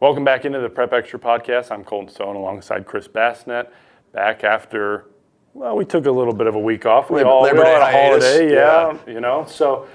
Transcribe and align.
Welcome 0.00 0.24
back 0.24 0.44
into 0.44 0.60
the 0.60 0.68
Prep 0.68 0.92
Extra 0.92 1.18
podcast. 1.18 1.72
I'm 1.72 1.82
Colton 1.82 2.08
Stone 2.12 2.36
alongside 2.36 2.86
Chris 2.86 3.08
Basnett. 3.08 3.68
Back 4.12 4.44
after, 4.44 5.06
well, 5.54 5.76
we 5.76 5.84
took 5.84 6.06
a 6.06 6.10
little 6.10 6.32
bit 6.32 6.46
of 6.46 6.54
a 6.54 6.58
week 6.58 6.86
off. 6.86 7.10
We 7.10 7.16
Labor- 7.18 7.28
all, 7.28 7.42
we 7.42 7.48
Labor 7.48 7.64
all 7.66 7.80
had 7.80 7.82
a 7.94 8.08
holiday, 8.10 8.54
yeah, 8.54 8.96
you 9.06 9.20
know. 9.20 9.44
So, 9.48 9.88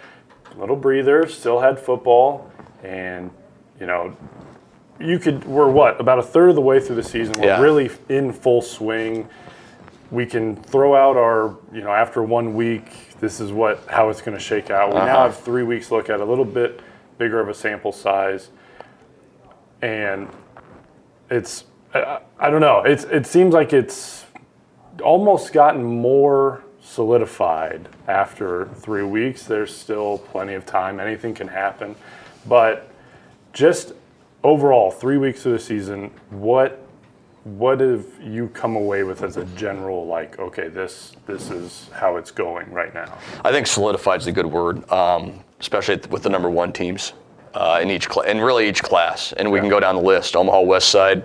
little 0.57 0.75
breather. 0.75 1.25
Still 1.27 1.59
had 1.59 1.79
football, 1.79 2.51
and 2.83 3.31
you 3.79 3.85
know, 3.85 4.15
you 4.99 5.19
could. 5.19 5.45
We're 5.45 5.69
what 5.71 5.99
about 6.01 6.19
a 6.19 6.23
third 6.23 6.49
of 6.49 6.55
the 6.55 6.61
way 6.61 6.79
through 6.81 6.97
the 6.97 7.03
season. 7.03 7.35
We're 7.39 7.47
Yeah. 7.47 7.61
really 7.61 7.89
in 8.09 8.33
full 8.33 8.61
swing. 8.61 9.29
We 10.11 10.25
can 10.27 10.55
throw 10.57 10.95
out 10.95 11.15
our, 11.17 11.55
you 11.73 11.81
know, 11.81 11.91
after 11.91 12.21
one 12.21 12.53
week, 12.53 13.17
this 13.19 13.39
is 13.39 13.51
what 13.53 13.81
how 13.87 14.09
it's 14.09 14.21
going 14.21 14.37
to 14.37 14.43
shake 14.43 14.69
out. 14.69 14.89
We 14.89 14.95
now 14.95 15.05
Uh-huh. 15.05 15.23
have 15.23 15.37
three 15.37 15.63
weeks 15.63 15.87
to 15.87 15.95
look 15.95 16.09
at 16.09 16.19
a 16.19 16.25
little 16.25 16.45
bit 16.45 16.81
bigger 17.17 17.39
of 17.39 17.47
a 17.49 17.53
sample 17.53 17.91
size, 17.91 18.49
and 19.83 20.29
it's 21.29 21.65
I, 21.93 22.21
I 22.39 22.49
don't 22.49 22.61
know. 22.61 22.81
It's 22.83 23.03
it 23.03 23.27
seems 23.27 23.53
like 23.53 23.73
it's 23.73 24.25
almost 25.03 25.53
gotten 25.53 25.83
more 25.83 26.63
solidified 26.81 27.89
after 28.07 28.67
three 28.75 29.03
weeks. 29.03 29.43
There's 29.43 29.75
still 29.75 30.17
plenty 30.17 30.53
of 30.53 30.65
time. 30.65 30.99
Anything 30.99 31.33
can 31.33 31.49
happen, 31.49 31.95
but 32.47 32.89
just 33.51 33.93
overall, 34.43 34.89
three 34.89 35.17
weeks 35.17 35.45
of 35.45 35.51
the 35.51 35.59
season, 35.59 36.11
what 36.29 36.79
what 37.43 37.81
have 37.81 38.05
you 38.21 38.47
come 38.49 38.77
away 38.77 39.03
with 39.03 39.21
as 39.21 39.35
a 39.35 39.43
general 39.47 40.07
like? 40.07 40.39
Okay, 40.39 40.69
this 40.69 41.11
this 41.27 41.51
is 41.51 41.89
how 41.93 42.15
it's 42.15 42.31
going 42.31 42.71
right 42.71 42.93
now. 42.93 43.17
I 43.43 43.51
think 43.51 43.67
solidified 43.67 44.21
is 44.21 44.27
a 44.27 44.31
good 44.31 44.45
word, 44.45 44.89
um, 44.89 45.43
especially 45.59 45.99
with 46.09 46.23
the 46.23 46.29
number 46.29 46.49
one 46.49 46.71
teams 46.71 47.11
uh, 47.53 47.79
in 47.81 47.89
each 47.89 48.07
cl- 48.07 48.25
and 48.25 48.43
really 48.43 48.67
each 48.67 48.83
class. 48.83 49.33
And 49.33 49.51
we 49.51 49.59
can 49.59 49.69
go 49.69 49.79
down 49.79 49.95
the 49.95 50.01
list. 50.01 50.35
Omaha 50.35 50.61
West 50.61 50.89
Side, 50.89 51.23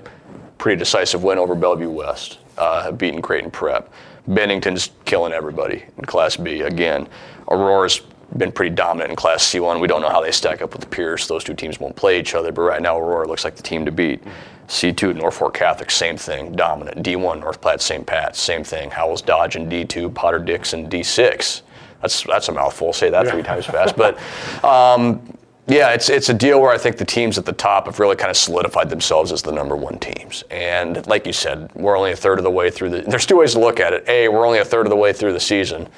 pretty 0.59 0.79
decisive 0.79 1.23
win 1.23 1.39
over 1.39 1.55
Bellevue 1.55 1.91
West, 1.91 2.39
uh, 2.57 2.93
beaten 2.93 3.23
Creighton 3.23 3.51
Prep. 3.51 3.93
Bennington's 4.27 4.91
killing 5.07 5.33
everybody 5.33 5.85
in 5.97 6.05
Class 6.05 6.37
B 6.37 6.61
again. 6.61 7.09
Aurora's 7.51 8.03
been 8.37 8.53
pretty 8.53 8.75
dominant 8.75 9.11
in 9.11 9.17
Class 9.17 9.43
C1. 9.43 9.81
We 9.81 9.89
don't 9.89 10.03
know 10.03 10.11
how 10.11 10.21
they 10.21 10.33
stack 10.33 10.61
up 10.61 10.75
with 10.75 10.91
Pierce. 10.91 11.27
Those 11.27 11.45
two 11.45 11.55
teams 11.55 11.81
won't 11.81 11.97
play 11.97 12.21
each 12.21 12.35
other, 12.35 12.53
but 12.53 12.61
right 12.61 12.83
now 12.83 12.99
Aurora 12.99 13.27
looks 13.27 13.45
like 13.45 13.57
the 13.57 13.63
team 13.63 13.87
to 13.87 13.91
beat. 13.93 14.23
C2 14.69 15.17
Norfolk 15.17 15.55
Catholic, 15.55 15.91
same 15.91 16.19
thing, 16.19 16.53
dominant. 16.53 17.03
D1 17.03 17.41
North 17.41 17.59
Platte 17.63 17.81
St. 17.81 18.05
Pat, 18.05 18.37
same 18.37 18.63
thing. 18.63 18.91
Howells 18.91 19.23
Dodge 19.23 19.57
in 19.57 19.67
D2, 19.67 20.13
Potter 20.15 20.39
Dix 20.39 20.75
in 20.75 20.91
D6. 20.91 21.63
That's 22.03 22.23
that's 22.25 22.49
a 22.49 22.53
mouthful. 22.53 22.93
Say 22.93 23.09
that 23.09 23.29
three 23.29 23.43
times 23.43 23.65
fast. 23.67 23.97
But 23.97 24.19
um, 24.63 25.38
yeah, 25.69 25.91
it's 25.93 26.09
it's 26.09 26.29
a 26.31 26.35
deal 26.35 26.61
where 26.61 26.71
I 26.73 26.79
think 26.79 26.97
the 26.97 27.05
teams 27.05 27.37
at 27.39 27.45
the 27.45 27.53
top 27.53 27.87
have 27.87 28.01
really 28.01 28.17
kind 28.17 28.31
of 28.31 28.37
solidified 28.37 28.89
themselves 28.91 29.33
as 29.33 29.43
the 29.43 29.53
number 29.53 29.77
one 29.77 29.99
teams. 29.99 30.43
And 30.51 31.07
like 31.07 31.27
you 31.27 31.33
said, 31.33 31.71
we're 31.75 31.97
only 31.97 32.13
a 32.13 32.17
third 32.17 32.39
of 32.39 32.45
the 32.45 32.51
way 32.51 32.71
through 32.71 32.91
the. 32.91 33.03
There's 33.03 33.27
two 33.27 33.37
ways 33.37 33.53
to 33.53 33.61
look 33.61 33.79
at 33.79 33.93
it. 33.93 34.09
A, 34.09 34.29
we're 34.29 34.47
only 34.47 34.59
a 34.61 34.65
third 34.65 34.87
of 34.87 34.91
the 34.91 34.97
way 34.97 35.13
through 35.13 35.33
the 35.35 35.41
season. 35.41 35.89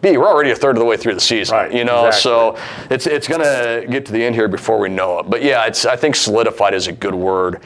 B, 0.00 0.16
we're 0.16 0.28
already 0.28 0.52
a 0.52 0.56
third 0.56 0.76
of 0.76 0.80
the 0.80 0.84
way 0.86 0.96
through 0.96 1.14
the 1.14 1.20
season. 1.20 1.56
Right, 1.56 1.72
You 1.72 1.84
know, 1.84 2.06
exactly. 2.06 2.20
so 2.22 2.58
it's 2.90 3.06
it's 3.06 3.28
gonna 3.28 3.84
get 3.88 4.06
to 4.06 4.12
the 4.12 4.24
end 4.24 4.34
here 4.34 4.48
before 4.48 4.78
we 4.78 4.88
know 4.88 5.18
it. 5.18 5.28
But 5.28 5.42
yeah, 5.42 5.66
it's 5.66 5.84
I 5.84 5.96
think 5.96 6.16
solidified 6.16 6.72
is 6.72 6.86
a 6.86 6.92
good 6.92 7.14
word, 7.14 7.60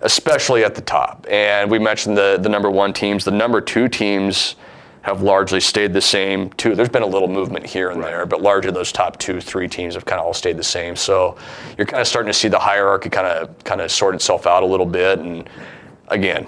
especially 0.00 0.64
at 0.64 0.74
the 0.74 0.80
top. 0.80 1.26
And 1.30 1.70
we 1.70 1.78
mentioned 1.78 2.16
the 2.16 2.38
the 2.40 2.48
number 2.48 2.70
one 2.70 2.92
teams. 2.92 3.24
The 3.24 3.30
number 3.30 3.60
two 3.60 3.86
teams 3.88 4.56
have 5.08 5.22
largely 5.22 5.60
stayed 5.60 5.92
the 5.92 6.00
same 6.00 6.50
too. 6.50 6.74
There's 6.74 6.88
been 6.88 7.02
a 7.02 7.06
little 7.06 7.28
movement 7.28 7.66
here 7.66 7.90
and 7.90 8.02
there, 8.02 8.26
but 8.26 8.42
largely 8.42 8.70
those 8.70 8.92
top 8.92 9.18
two, 9.18 9.40
three 9.40 9.68
teams 9.68 9.94
have 9.94 10.04
kind 10.04 10.20
of 10.20 10.26
all 10.26 10.34
stayed 10.34 10.56
the 10.56 10.62
same. 10.62 10.96
So 10.96 11.36
you're 11.76 11.86
kind 11.86 12.00
of 12.00 12.06
starting 12.06 12.30
to 12.30 12.38
see 12.38 12.48
the 12.48 12.58
hierarchy 12.58 13.08
kind 13.08 13.26
of 13.26 13.64
kind 13.64 13.80
of 13.80 13.90
sort 13.90 14.14
itself 14.14 14.46
out 14.46 14.62
a 14.62 14.66
little 14.66 14.86
bit. 14.86 15.18
And 15.18 15.48
again, 16.08 16.46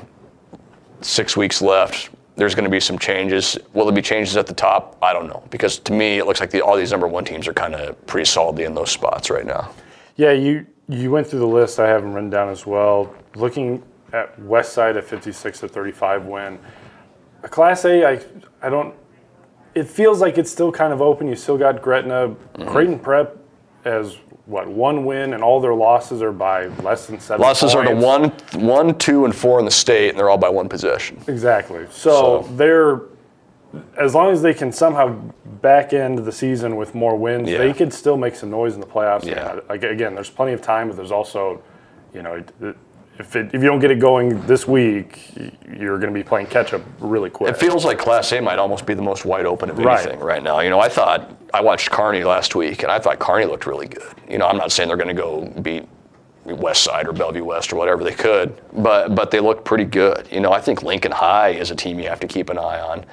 six 1.01 1.37
weeks 1.37 1.63
left. 1.63 2.11
There's 2.37 2.55
going 2.55 2.65
to 2.65 2.71
be 2.71 2.81
some 2.81 2.99
changes. 2.99 3.59
Will 3.73 3.85
there 3.85 3.95
be 3.95 4.03
changes 4.03 4.37
at 4.37 4.47
the 4.47 4.55
top? 4.55 4.97
I 5.03 5.13
don't 5.13 5.27
know 5.27 5.43
because 5.51 5.79
to 5.81 5.93
me 5.93 6.19
it 6.19 6.27
looks 6.27 6.41
like 6.41 6.51
the, 6.51 6.63
all 6.63 6.77
these 6.77 6.91
number 6.91 7.09
one 7.09 7.25
teams 7.25 7.49
are 7.49 7.53
kind 7.53 7.75
of 7.75 8.07
pretty 8.07 8.27
solidly 8.27 8.65
in 8.65 8.75
those 8.75 8.91
spots 8.91 9.31
right 9.31 9.45
now. 9.45 9.73
Yeah, 10.17 10.33
you 10.33 10.67
you 10.89 11.11
went 11.11 11.27
through 11.27 11.41
the 11.41 11.47
list. 11.47 11.79
I 11.79 11.89
have 11.89 12.03
them 12.03 12.15
written 12.15 12.31
down 12.31 12.49
as 12.49 12.67
well. 12.67 13.15
Looking 13.37 13.83
at 14.13 14.39
West 14.41 14.73
Side 14.73 14.97
at 14.97 15.05
56 15.05 15.61
to 15.61 15.69
35 15.69 16.27
win. 16.27 16.59
A 17.43 17.49
Class 17.49 17.85
A, 17.85 18.05
I 18.05 18.21
I 18.63 18.69
don't. 18.69 18.95
It 19.75 19.85
feels 19.89 20.21
like 20.21 20.37
it's 20.37 20.51
still 20.51 20.73
kind 20.73 20.93
of 20.93 21.01
open. 21.01 21.29
You 21.29 21.37
still 21.37 21.57
got 21.57 21.81
Gretna, 21.81 22.29
mm-hmm. 22.29 22.69
Creighton 22.69 22.99
Prep 22.99 23.37
as 23.85 24.17
what 24.47 24.69
one 24.69 25.05
win, 25.05 25.33
and 25.33 25.43
all 25.43 25.61
their 25.61 25.75
losses 25.75 26.23
are 26.23 26.33
by 26.33 26.67
less 26.83 27.07
than 27.07 27.21
seven. 27.21 27.41
Losses 27.41 27.75
are 27.75 27.85
to 27.85 27.95
one, 27.95 28.31
one, 28.55 28.99
two, 28.99 29.25
and 29.25 29.35
four 29.35 29.59
in 29.61 29.65
the 29.65 29.71
state, 29.71 30.11
and 30.11 30.19
they're 30.19 30.29
all 30.29 30.39
by 30.39 30.49
one 30.49 30.69
possession. 30.69 31.19
Exactly. 31.29 31.87
So, 31.91 32.43
So- 32.43 32.49
they're 32.57 33.01
as 33.97 34.15
long 34.15 34.33
as 34.33 34.43
they 34.43 34.53
can 34.53 34.73
somehow 34.73 35.15
back 35.63 35.93
end 35.93 36.19
the 36.19 36.33
season 36.33 36.75
with 36.75 36.95
more 36.95 37.15
wins, 37.15 37.49
Yeah. 37.49 37.59
they 37.59 37.73
could 37.73 37.93
still 37.93 38.17
make 38.17 38.35
some 38.35 38.51
noise 38.51 38.75
in 38.75 38.81
the 38.81 38.87
playoffs. 38.87 39.25
Yeah. 39.25 39.61
Like 39.69 39.85
again, 39.85 40.15
there's 40.15 40.31
plenty 40.31 40.53
of 40.53 40.61
time, 40.61 40.89
but 40.89 40.97
there's 40.97 41.13
also, 41.13 41.61
you 42.13 42.23
know, 42.23 42.43
if 43.21 43.37
it, 43.37 43.55
if 43.55 43.63
you 43.63 43.69
don't 43.69 43.79
get 43.79 43.91
it 43.91 43.99
going 43.99 44.41
this 44.47 44.67
week, 44.67 45.31
you're 45.69 45.99
going 45.99 46.13
to 46.13 46.19
be 46.19 46.25
playing 46.25 46.47
catch 46.47 46.73
up 46.73 46.83
really 46.99 47.31
quick. 47.31 47.51
It 47.51 47.59
feels 47.59 47.85
like 47.85 47.99
Class 47.99 48.33
A 48.33 48.41
might 48.41 48.59
almost 48.59 48.87
be 48.87 48.95
the 48.95 49.03
most 49.03 49.25
wide 49.25 49.47
open 49.47 49.71
of 49.71 49.79
anything 49.79 50.19
right, 50.19 50.43
now. 50.43 50.61
You 50.61 50.71
know, 50.71 50.81
I 50.81 50.89
thought 50.89 51.31
I 51.53 51.61
watched 51.61 51.91
Kearney 51.91 52.25
last 52.25 52.55
week, 52.55 52.83
and 52.83 52.91
I 52.91 52.99
thought 52.99 53.19
Kearney 53.19 53.45
looked 53.45 53.67
really 53.67 53.89
good. 53.89 54.15
You 54.29 54.39
know, 54.39 54.47
I'm 54.47 54.57
not 54.57 54.73
saying 54.73 54.89
they're 54.89 54.97
going 54.97 55.15
to 55.15 55.23
go 55.23 55.47
beat 55.61 55.87
West 56.47 56.83
Side 56.83 57.07
or 57.07 57.13
Bellevue 57.13 57.45
West 57.45 57.73
or 57.73 57.77
whatever 57.77 58.03
they 58.03 58.15
could, 58.15 58.59
but 58.73 59.15
but 59.15 59.31
they 59.31 59.41
look 59.41 59.65
pretty 59.65 59.85
good. 59.85 60.27
You 60.31 60.41
know, 60.41 60.53
I 60.53 60.61
think 60.61 60.83
Lincoln 60.83 61.13
High 61.13 61.51
is 61.51 61.71
a 61.71 61.77
team 61.77 61.99
you 61.99 62.09
have 62.09 62.21
to 62.21 62.27
keep 62.27 62.49
an 62.49 62.59
eye 62.59 62.81
on. 62.81 63.05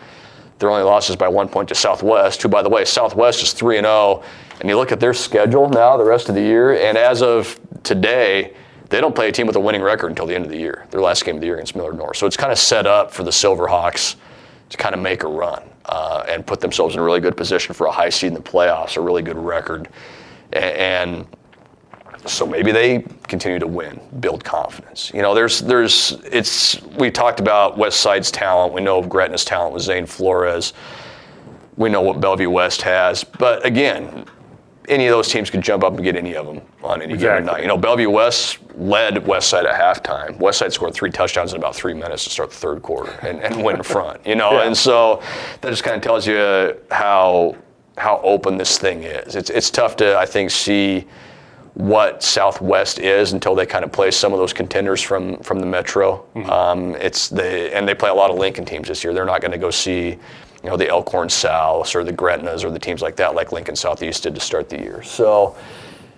Their 0.59 0.71
only 0.71 0.83
losses 0.83 1.15
by 1.15 1.27
one 1.27 1.49
point 1.49 1.69
to 1.69 1.75
Southwest, 1.75 2.41
who, 2.41 2.49
by 2.49 2.63
the 2.63 2.69
way, 2.69 2.83
Southwest 2.83 3.43
is 3.43 3.53
3 3.53 3.77
and 3.77 3.85
0. 3.85 4.23
And 4.59 4.69
you 4.69 4.75
look 4.75 4.91
at 4.91 4.99
their 4.99 5.13
schedule 5.13 5.69
now, 5.69 5.97
the 5.97 6.03
rest 6.03 6.29
of 6.29 6.35
the 6.35 6.41
year, 6.41 6.73
and 6.73 6.97
as 6.97 7.21
of 7.21 7.59
today, 7.83 8.55
they 8.89 9.01
don't 9.01 9.15
play 9.15 9.29
a 9.29 9.31
team 9.31 9.47
with 9.47 9.55
a 9.55 9.59
winning 9.59 9.81
record 9.81 10.09
until 10.09 10.25
the 10.25 10.35
end 10.35 10.45
of 10.45 10.51
the 10.51 10.57
year, 10.57 10.85
their 10.91 11.01
last 11.01 11.25
game 11.25 11.35
of 11.35 11.41
the 11.41 11.47
year 11.47 11.55
against 11.55 11.75
Millard 11.75 11.97
North. 11.97 12.17
So 12.17 12.25
it's 12.25 12.37
kind 12.37 12.51
of 12.51 12.59
set 12.59 12.85
up 12.85 13.11
for 13.11 13.23
the 13.23 13.31
Silverhawks 13.31 14.15
to 14.69 14.77
kind 14.77 14.95
of 14.95 15.01
make 15.01 15.23
a 15.23 15.27
run 15.27 15.63
uh, 15.85 16.25
and 16.27 16.45
put 16.45 16.59
themselves 16.59 16.95
in 16.95 16.99
a 16.99 17.03
really 17.03 17.19
good 17.19 17.37
position 17.37 17.73
for 17.73 17.87
a 17.87 17.91
high 17.91 18.09
seed 18.09 18.29
in 18.29 18.33
the 18.33 18.41
playoffs, 18.41 18.97
a 18.97 19.01
really 19.01 19.21
good 19.21 19.37
record. 19.37 19.87
And 20.53 21.25
so 22.25 22.45
maybe 22.45 22.71
they 22.71 23.05
continue 23.27 23.59
to 23.59 23.67
win, 23.67 23.99
build 24.19 24.43
confidence. 24.43 25.11
You 25.13 25.21
know, 25.21 25.33
there's 25.33 25.59
there's 25.59 26.13
it's 26.31 26.81
we 26.97 27.11
talked 27.11 27.39
about 27.39 27.77
West 27.77 28.01
Side's 28.01 28.31
talent. 28.31 28.73
We 28.73 28.81
know 28.81 28.97
of 28.97 29.07
Gretna's 29.07 29.45
talent 29.45 29.73
with 29.73 29.83
Zane 29.83 30.05
Flores. 30.05 30.73
We 31.77 31.89
know 31.89 32.01
what 32.01 32.19
Bellevue 32.19 32.49
West 32.49 32.81
has, 32.81 33.23
but 33.23 33.65
again, 33.65 34.25
any 34.87 35.07
of 35.07 35.11
those 35.11 35.27
teams 35.27 35.49
could 35.49 35.61
jump 35.61 35.83
up 35.83 35.93
and 35.95 36.03
get 36.03 36.15
any 36.15 36.35
of 36.35 36.45
them 36.45 36.61
on 36.83 37.01
any 37.01 37.17
given 37.17 37.45
night. 37.45 37.61
You 37.61 37.67
know, 37.67 37.77
Bellevue 37.77 38.09
West 38.09 38.59
led 38.75 39.25
West 39.27 39.49
Side 39.49 39.65
at 39.65 39.75
halftime. 39.79 40.37
West 40.39 40.59
Side 40.59 40.71
scored 40.73 40.93
three 40.93 41.11
touchdowns 41.11 41.51
in 41.53 41.57
about 41.59 41.75
three 41.75 41.93
minutes 41.93 42.23
to 42.25 42.29
start 42.29 42.49
the 42.51 42.55
third 42.55 42.81
quarter 42.81 43.11
and, 43.21 43.41
and 43.41 43.63
went 43.63 43.77
in 43.77 43.83
front. 43.83 44.25
You 44.25 44.35
know, 44.35 44.51
Yeah. 44.57 44.67
and 44.67 44.77
so 44.77 45.21
that 45.61 45.69
just 45.69 45.83
kind 45.83 45.95
of 45.97 46.01
tells 46.01 46.25
you 46.27 46.75
how 46.91 47.55
how 47.97 48.21
open 48.23 48.57
this 48.57 48.77
thing 48.77 49.03
is. 49.03 49.35
It's 49.35 49.49
it's 49.49 49.69
tough 49.69 49.95
to 49.97 50.17
I 50.17 50.25
think 50.25 50.51
see 50.51 51.05
what 51.73 52.23
Southwest 52.23 52.97
is 52.97 53.33
until 53.33 53.53
they 53.53 53.65
kind 53.65 53.85
of 53.85 53.91
play 53.91 54.09
some 54.09 54.33
of 54.33 54.39
those 54.39 54.53
contenders 54.53 55.01
from 55.01 55.37
from 55.39 55.59
the 55.59 55.65
Metro. 55.65 56.25
Um, 56.49 56.95
it's 56.95 57.29
the 57.29 57.75
and 57.75 57.87
they 57.87 57.93
play 57.93 58.09
a 58.09 58.13
lot 58.13 58.29
of 58.31 58.37
Lincoln 58.37 58.65
teams 58.65 58.87
this 58.87 59.03
year. 59.03 59.13
They're 59.13 59.25
not 59.25 59.41
going 59.41 59.51
to 59.51 59.57
go 59.59 59.69
see, 59.69 60.17
you 60.67 60.71
know, 60.71 60.75
the 60.75 60.89
Elkhorn 60.89 61.29
Souths 61.29 61.95
or 61.95 62.03
the 62.03 62.11
Gretnas 62.11 62.65
or 62.65 62.71
the 62.71 62.77
teams 62.77 63.01
like 63.01 63.15
that, 63.15 63.33
like 63.33 63.53
Lincoln 63.53 63.77
Southeast 63.77 64.23
did 64.23 64.35
to 64.35 64.41
start 64.41 64.67
the 64.67 64.77
year. 64.77 65.01
So, 65.01 65.55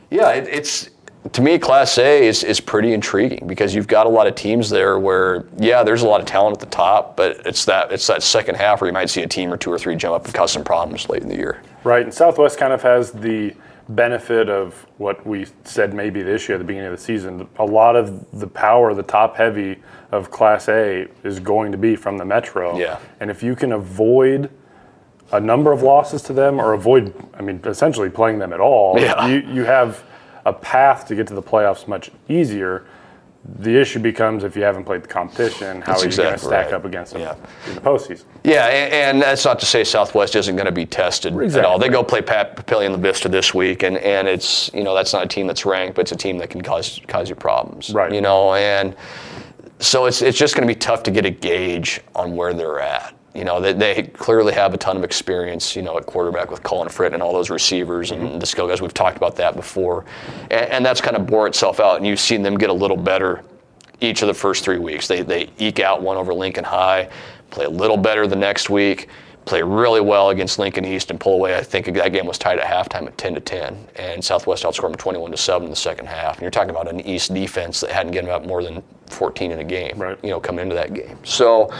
yeah, 0.09 0.31
it, 0.31 0.47
it's 0.47 0.89
to 1.33 1.41
me 1.43 1.59
Class 1.59 1.99
A 1.99 2.25
is 2.25 2.43
is 2.43 2.59
pretty 2.59 2.93
intriguing 2.93 3.45
because 3.45 3.75
you've 3.75 3.85
got 3.85 4.07
a 4.07 4.09
lot 4.09 4.25
of 4.25 4.33
teams 4.33 4.67
there 4.67 4.97
where 4.97 5.45
yeah, 5.59 5.83
there's 5.83 6.01
a 6.01 6.07
lot 6.07 6.19
of 6.19 6.25
talent 6.25 6.57
at 6.57 6.59
the 6.61 6.75
top, 6.75 7.15
but 7.15 7.45
it's 7.45 7.63
that 7.65 7.91
it's 7.91 8.07
that 8.07 8.23
second 8.23 8.55
half 8.55 8.81
where 8.81 8.87
you 8.87 8.93
might 8.93 9.11
see 9.11 9.21
a 9.21 9.27
team 9.27 9.53
or 9.53 9.57
two 9.57 9.71
or 9.71 9.77
three 9.77 9.95
jump 9.95 10.15
up 10.15 10.25
and 10.25 10.33
cause 10.33 10.51
some 10.51 10.63
problems 10.63 11.07
late 11.09 11.21
in 11.21 11.29
the 11.29 11.37
year. 11.37 11.61
Right, 11.83 12.01
and 12.01 12.11
Southwest 12.11 12.57
kind 12.57 12.73
of 12.73 12.81
has 12.81 13.11
the 13.11 13.53
benefit 13.89 14.49
of 14.49 14.85
what 14.97 15.25
we 15.25 15.47
said 15.63 15.93
maybe 15.93 16.21
this 16.21 16.47
year 16.47 16.55
at 16.55 16.59
the 16.59 16.63
beginning 16.63 16.91
of 16.91 16.97
the 16.97 17.03
season. 17.03 17.47
A 17.57 17.65
lot 17.65 17.95
of 17.95 18.39
the 18.39 18.47
power, 18.47 18.93
the 18.93 19.03
top 19.03 19.35
heavy 19.35 19.77
of 20.11 20.29
Class 20.31 20.69
A, 20.69 21.07
is 21.23 21.39
going 21.39 21.71
to 21.71 21.77
be 21.77 21.95
from 21.95 22.17
the 22.17 22.25
Metro. 22.25 22.77
Yeah. 22.77 22.99
And 23.19 23.31
if 23.31 23.41
you 23.41 23.55
can 23.55 23.71
avoid 23.71 24.49
a 25.31 25.39
number 25.39 25.71
of 25.71 25.81
losses 25.81 26.21
to 26.23 26.33
them, 26.33 26.59
or 26.59 26.73
avoid, 26.73 27.13
I 27.37 27.41
mean, 27.41 27.61
essentially 27.65 28.09
playing 28.09 28.39
them 28.39 28.53
at 28.53 28.59
all, 28.59 28.99
Yeah. 28.99 29.27
you 29.27 29.39
you 29.41 29.63
have 29.65 30.03
a 30.45 30.53
path 30.53 31.05
to 31.07 31.15
get 31.15 31.27
to 31.27 31.33
the 31.35 31.43
playoffs 31.43 31.87
much 31.87 32.09
easier. 32.27 32.85
The 33.59 33.79
issue 33.79 33.99
becomes 33.99 34.43
if 34.43 34.57
you 34.57 34.63
haven't 34.63 34.83
played 34.83 35.01
the 35.01 35.07
competition, 35.07 35.81
how 35.81 35.93
That's 35.93 36.03
are 36.03 36.09
you 36.09 36.17
going 36.17 36.33
to 36.33 36.37
stack 36.39 36.65
right. 36.65 36.73
up 36.73 36.83
against 36.83 37.13
them 37.13 37.21
Yeah. 37.21 37.35
in 37.67 37.75
the 37.75 37.81
postseason? 37.81 38.25
Yeah, 38.43 38.65
and, 38.67 38.93
and 38.93 39.21
that's 39.21 39.45
not 39.45 39.59
to 39.61 39.65
say 39.65 39.85
Southwest 39.85 40.35
isn't 40.35 40.55
going 40.57 40.65
to 40.65 40.73
be 40.73 40.85
tested 40.85 41.33
at 41.33 41.63
all. 41.65 41.79
They 41.79 41.87
go 41.87 42.03
play 42.03 42.21
Pat 42.21 42.57
Papillion 42.57 42.91
La 42.91 42.97
Vista 42.97 43.29
this 43.29 43.53
week, 43.53 43.83
and, 43.83 43.97
and 43.99 44.27
it's 44.27 44.69
you 44.73 44.83
know 44.83 44.93
that's 44.93 45.13
not 45.13 45.23
a 45.23 45.27
team 45.27 45.47
that's 45.47 45.65
ranked, 45.65 45.95
but 45.95 46.01
it's 46.01 46.11
a 46.11 46.17
team 46.17 46.37
that 46.39 46.49
can 46.49 46.61
cause 46.61 46.99
cause 47.07 47.29
you 47.29 47.35
problems. 47.35 47.91
Right. 47.91 48.13
You 48.13 48.19
know, 48.19 48.55
and 48.55 48.93
so 49.79 50.05
it's 50.05 50.21
it's 50.21 50.37
just 50.37 50.55
going 50.55 50.67
to 50.67 50.73
be 50.73 50.77
tough 50.77 51.03
to 51.03 51.11
get 51.11 51.25
a 51.25 51.31
gauge 51.31 52.01
on 52.15 52.35
where 52.35 52.53
they're 52.53 52.81
at. 52.81 53.15
You 53.35 53.43
know, 53.43 53.61
they, 53.61 53.73
they 53.73 54.03
clearly 54.03 54.53
have 54.53 54.73
a 54.73 54.77
ton 54.77 54.97
of 54.97 55.03
experience, 55.03 55.75
you 55.75 55.81
know, 55.81 55.97
at 55.97 56.05
quarterback 56.05 56.49
with 56.49 56.63
Colin 56.63 56.89
Fritt 56.89 57.13
and 57.13 57.21
all 57.21 57.31
those 57.31 57.49
receivers 57.49 58.11
and 58.11 58.21
mm-hmm. 58.21 58.39
the 58.39 58.45
skill 58.45 58.67
guys. 58.67 58.81
We've 58.81 58.93
talked 58.93 59.17
about 59.17 59.35
that 59.35 59.55
before. 59.55 60.05
And, 60.49 60.69
and 60.71 60.85
that's 60.85 60.99
kind 60.99 61.15
of 61.15 61.27
bore 61.27 61.47
itself 61.47 61.79
out. 61.79 61.97
And 61.97 62.07
you've 62.07 62.19
seen 62.19 62.41
them 62.41 62.57
get 62.57 62.69
a 62.69 62.73
little 62.73 62.97
better 62.97 63.43
each 64.01 64.21
of 64.21 64.27
the 64.27 64.33
first 64.33 64.63
three 64.63 64.79
weeks. 64.79 65.07
They, 65.07 65.21
they 65.21 65.49
eke 65.59 65.79
out 65.79 66.01
one 66.01 66.17
over 66.17 66.33
Lincoln 66.33 66.63
High, 66.63 67.09
play 67.49 67.65
a 67.65 67.69
little 67.69 67.97
better 67.97 68.25
the 68.25 68.35
next 68.35 68.69
week, 68.69 69.09
play 69.49 69.63
really 69.63 69.99
well 69.99 70.29
against 70.29 70.59
Lincoln 70.59 70.85
East, 70.85 71.09
and 71.09 71.19
pull 71.19 71.33
away. 71.33 71.57
I 71.57 71.63
think 71.63 71.91
that 71.93 72.13
game 72.13 72.27
was 72.27 72.37
tied 72.37 72.59
at 72.59 72.65
halftime 72.65 73.07
at 73.07 73.17
10 73.17 73.33
to 73.33 73.41
10, 73.41 73.87
and 73.95 74.23
Southwest 74.23 74.63
outscored 74.63 74.91
them 74.91 74.95
21 74.95 75.31
to 75.31 75.37
7 75.37 75.63
in 75.63 75.69
the 75.71 75.75
second 75.75 76.05
half. 76.05 76.35
And 76.35 76.43
you're 76.43 76.51
talking 76.51 76.69
about 76.69 76.87
an 76.87 77.01
East 77.01 77.33
defense 77.33 77.81
that 77.81 77.89
hadn't 77.89 78.11
given 78.11 78.29
up 78.29 78.45
more 78.45 78.63
than 78.63 78.83
14 79.07 79.51
in 79.51 79.59
a 79.59 79.63
game, 79.63 79.97
Right. 79.97 80.19
you 80.23 80.29
know, 80.29 80.39
coming 80.39 80.61
into 80.61 80.75
that 80.75 80.93
game. 80.93 81.17
So 81.23 81.73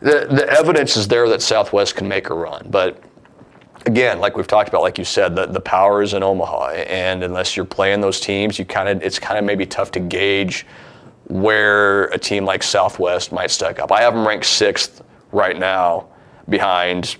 the, 0.00 0.28
the 0.30 0.48
evidence 0.48 0.96
is 0.96 1.08
there 1.08 1.28
that 1.28 1.42
Southwest 1.42 1.96
can 1.96 2.06
make 2.06 2.30
a 2.30 2.34
run, 2.34 2.68
but 2.70 3.02
again, 3.86 4.20
like 4.20 4.36
we've 4.36 4.46
talked 4.46 4.68
about, 4.68 4.82
like 4.82 4.96
you 4.96 5.04
said, 5.04 5.34
the, 5.34 5.46
the 5.46 5.60
power 5.60 6.02
is 6.02 6.14
in 6.14 6.22
Omaha, 6.22 6.70
and 6.70 7.24
unless 7.24 7.56
you're 7.56 7.64
playing 7.66 8.00
those 8.00 8.20
teams, 8.20 8.58
you 8.60 8.64
kind 8.64 8.88
of 8.88 9.02
it's 9.02 9.18
kind 9.18 9.38
of 9.38 9.44
maybe 9.44 9.66
tough 9.66 9.90
to 9.92 10.00
gauge 10.00 10.66
where 11.24 12.04
a 12.06 12.18
team 12.18 12.44
like 12.44 12.62
Southwest 12.62 13.32
might 13.32 13.50
stack 13.50 13.80
up. 13.80 13.90
I 13.90 14.02
have 14.02 14.14
them 14.14 14.26
ranked 14.26 14.46
sixth 14.46 15.02
right 15.32 15.58
now, 15.58 16.06
behind 16.48 17.16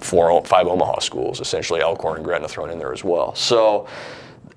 four, 0.00 0.44
five 0.44 0.66
Omaha 0.66 1.00
schools, 1.00 1.40
essentially 1.40 1.80
Elkhorn 1.80 2.16
and 2.16 2.24
Gretna 2.24 2.48
thrown 2.48 2.70
in 2.70 2.78
there 2.78 2.92
as 2.92 3.04
well. 3.04 3.34
So, 3.34 3.86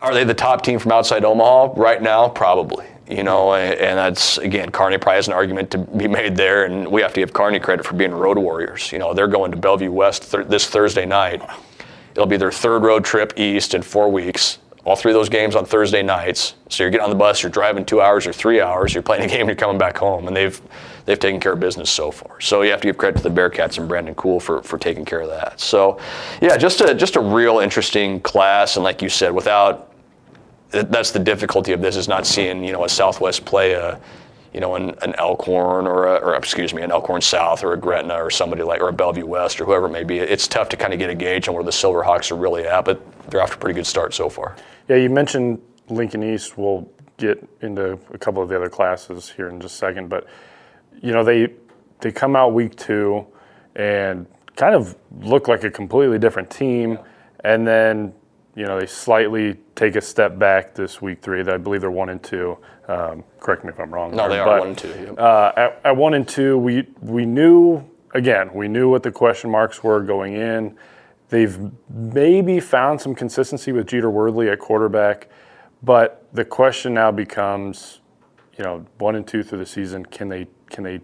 are 0.02 0.14
they 0.14 0.24
the 0.24 0.34
top 0.34 0.62
team 0.62 0.80
from 0.80 0.92
outside 0.92 1.24
Omaha 1.24 1.74
right 1.76 2.02
now? 2.02 2.30
Probably. 2.30 2.86
You 3.10 3.24
know, 3.24 3.50
hmm. 3.50 3.60
and, 3.60 3.74
and 3.80 3.98
that's 3.98 4.38
again, 4.40 4.72
Kearney 4.72 4.98
probably 4.98 5.18
has 5.18 5.28
an 5.28 5.34
argument 5.34 5.72
to 5.72 5.78
be 5.78 6.08
made 6.20 6.36
there, 6.36 6.66
and 6.66 6.88
we 6.88 7.02
have 7.02 7.14
to 7.14 7.22
give 7.22 7.34
Kearney 7.34 7.60
credit 7.60 7.86
for 7.86 7.94
being 7.94 8.12
road 8.12 8.38
warriors. 8.38 8.92
You 8.92 9.00
know, 9.00 9.14
they're 9.14 9.28
going 9.28 9.52
to 9.52 9.58
Bellevue 9.58 9.92
West 9.92 10.32
th- 10.32 10.48
this 10.48 10.68
Thursday 10.68 11.06
night. 11.06 11.42
It'll 12.12 12.26
be 12.26 12.38
their 12.38 12.52
third 12.52 12.84
road 12.84 13.04
trip 13.04 13.34
east 13.38 13.74
in 13.74 13.82
four 13.82 14.12
weeks. 14.12 14.60
All 14.86 14.96
three 14.96 15.12
of 15.12 15.16
those 15.16 15.30
games 15.30 15.56
on 15.56 15.66
Thursday 15.66 16.04
nights. 16.04 16.54
So 16.70 16.84
you're 16.84 16.92
getting 16.92 17.04
on 17.04 17.10
the 17.10 17.16
bus, 17.16 17.42
you're 17.42 17.52
driving 17.52 17.86
two 17.86 18.02
hours 18.02 18.28
or 18.28 18.32
three 18.32 18.62
hours, 18.62 18.94
you're 18.94 19.04
playing 19.04 19.24
a 19.24 19.28
game, 19.36 19.48
you're 19.48 19.56
coming 19.56 19.80
back 19.80 19.98
home, 19.98 20.28
and 20.28 20.38
they've 20.38 20.62
they've 21.06 21.20
taken 21.20 21.40
care 21.40 21.54
of 21.54 21.60
business 21.60 21.90
so 21.90 22.12
far. 22.12 22.40
So 22.40 22.62
you 22.62 22.72
have 22.72 22.82
to 22.82 22.88
give 22.88 22.98
credit 22.98 23.18
to 23.18 23.24
the 23.24 23.30
Bearcats 23.30 23.80
and 23.80 23.88
Brandon 23.88 24.16
Cool 24.16 24.40
for, 24.40 24.62
for 24.62 24.78
taking 24.78 25.04
care 25.04 25.22
of 25.22 25.30
that. 25.30 25.60
So 25.60 26.00
yeah, 26.40 26.56
just 26.56 26.82
a 26.82 26.94
just 26.94 27.16
a 27.16 27.20
real 27.20 27.60
interesting 27.60 28.20
class, 28.22 28.76
and 28.76 28.84
like 28.84 29.02
you 29.02 29.10
said, 29.10 29.32
without 29.32 29.92
that's 30.70 31.12
the 31.12 31.20
difficulty 31.20 31.72
of 31.72 31.82
this 31.82 31.96
is 31.96 32.08
not 32.08 32.28
seeing 32.28 32.64
you 32.64 32.72
know 32.72 32.86
a 32.86 32.90
Southwest 32.90 33.44
play 33.44 33.74
a 33.74 34.00
you 34.54 34.60
know 34.60 34.76
an, 34.76 34.92
an 35.02 35.16
Elkhorn 35.18 35.88
or 35.88 36.06
a, 36.06 36.16
or 36.18 36.36
excuse 36.36 36.76
me 36.76 36.84
an 36.84 36.92
Elkhorn 36.92 37.22
South 37.22 37.64
or 37.64 37.74
a 37.74 37.78
Gretna 37.78 38.16
or 38.16 38.30
somebody 38.30 38.62
like 38.62 38.82
or 38.82 38.90
a 38.90 38.94
Bellevue 38.94 39.26
West 39.26 39.60
or 39.60 39.66
whoever 39.66 39.88
it 39.88 39.92
may 39.92 40.04
be. 40.04 40.20
It's 40.20 40.48
tough 40.48 40.70
to 40.70 40.78
kind 40.78 40.94
of 40.94 41.00
get 41.00 41.10
a 41.10 41.16
gauge 41.16 41.48
on 41.48 41.56
where 41.56 41.64
the 41.64 41.72
Silverhawks 41.72 42.32
are 42.32 42.36
really 42.36 42.68
at, 42.68 42.86
but 42.86 43.02
they're 43.30 43.42
off 43.42 43.52
to 43.52 43.56
a 43.56 43.60
pretty 43.60 43.74
good 43.74 43.88
start 43.88 44.14
so 44.14 44.30
far. 44.30 44.56
Yeah, 44.88 44.98
you 44.98 45.10
mentioned 45.10 45.62
Lincoln 45.90 46.24
East. 46.24 46.58
We'll 46.58 46.88
get 47.18 47.48
into 47.62 47.98
a 48.14 48.18
couple 48.18 48.44
of 48.44 48.50
the 48.50 48.56
other 48.56 48.70
classes 48.70 49.30
here 49.30 49.50
in 49.50 49.60
just 49.60 49.76
a 49.76 49.78
second, 49.78 50.10
but 50.10 50.28
you 51.02 51.12
know 51.12 51.24
they 51.24 51.54
they 52.02 52.12
come 52.12 52.36
out 52.36 52.54
week 52.54 52.76
two 52.76 53.26
and 53.76 54.28
kind 54.56 54.76
of 54.76 54.96
look 55.22 55.48
like 55.48 55.64
a 55.64 55.72
completely 55.72 56.20
different 56.20 56.50
team, 56.50 57.00
and 57.44 57.66
then 57.66 58.14
you 58.56 58.66
know 58.66 58.80
they 58.80 58.86
slightly 58.86 59.56
take 59.76 59.96
a 59.96 60.02
step 60.02 60.38
back 60.38 60.76
this 60.76 61.02
week 61.02 61.22
three. 61.22 61.42
I 61.42 61.58
believe 61.58 61.82
they're 61.82 61.92
one 61.92 62.10
and 62.10 62.22
two. 62.22 62.58
Um, 62.88 63.24
correct 63.40 63.64
me 63.64 63.72
if 63.72 63.80
I'm 63.80 63.94
wrong. 63.94 64.12
No, 64.12 64.30
there, 64.30 64.30
they 64.30 64.40
are 64.40 64.46
but, 64.46 64.60
one 64.60 64.70
and 64.70 64.78
two. 64.78 64.90
yep. 64.90 65.20
uh, 65.20 65.52
at, 65.58 65.82
at 65.84 65.98
one 65.98 66.14
and 66.14 66.28
two, 66.28 66.58
we 66.58 66.88
we 67.02 67.26
knew 67.26 67.84
again 68.14 68.54
we 68.54 68.68
knew 68.68 68.90
what 68.90 69.04
the 69.04 69.12
question 69.12 69.50
marks 69.50 69.84
were 69.84 70.02
going 70.02 70.34
in. 70.34 70.78
They've 71.36 71.60
maybe 71.90 72.62
found 72.62 73.02
some 73.02 73.14
consistency 73.14 73.74
with 73.74 73.88
Jeter 73.88 74.10
Wordley 74.10 74.50
at 74.50 74.58
quarterback, 74.58 75.28
but 75.84 76.26
the 76.32 76.46
question 76.46 76.94
now 76.94 77.12
becomes, 77.12 78.00
you 78.58 78.64
know, 78.64 78.86
one 79.00 79.18
and 79.18 79.28
two 79.28 79.44
through 79.44 79.58
the 79.58 79.66
season, 79.66 80.06
can 80.06 80.30
they 80.30 80.48
can 80.70 80.86
they 80.86 81.02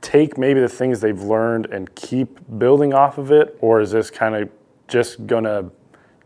take 0.00 0.36
maybe 0.36 0.58
the 0.58 0.68
things 0.68 1.00
they've 1.00 1.22
learned 1.22 1.66
and 1.66 1.94
keep 1.94 2.40
building 2.58 2.92
off 2.92 3.16
of 3.16 3.30
it, 3.30 3.56
or 3.60 3.80
is 3.80 3.92
this 3.92 4.10
kind 4.10 4.34
of 4.34 4.50
just 4.88 5.24
gonna 5.28 5.70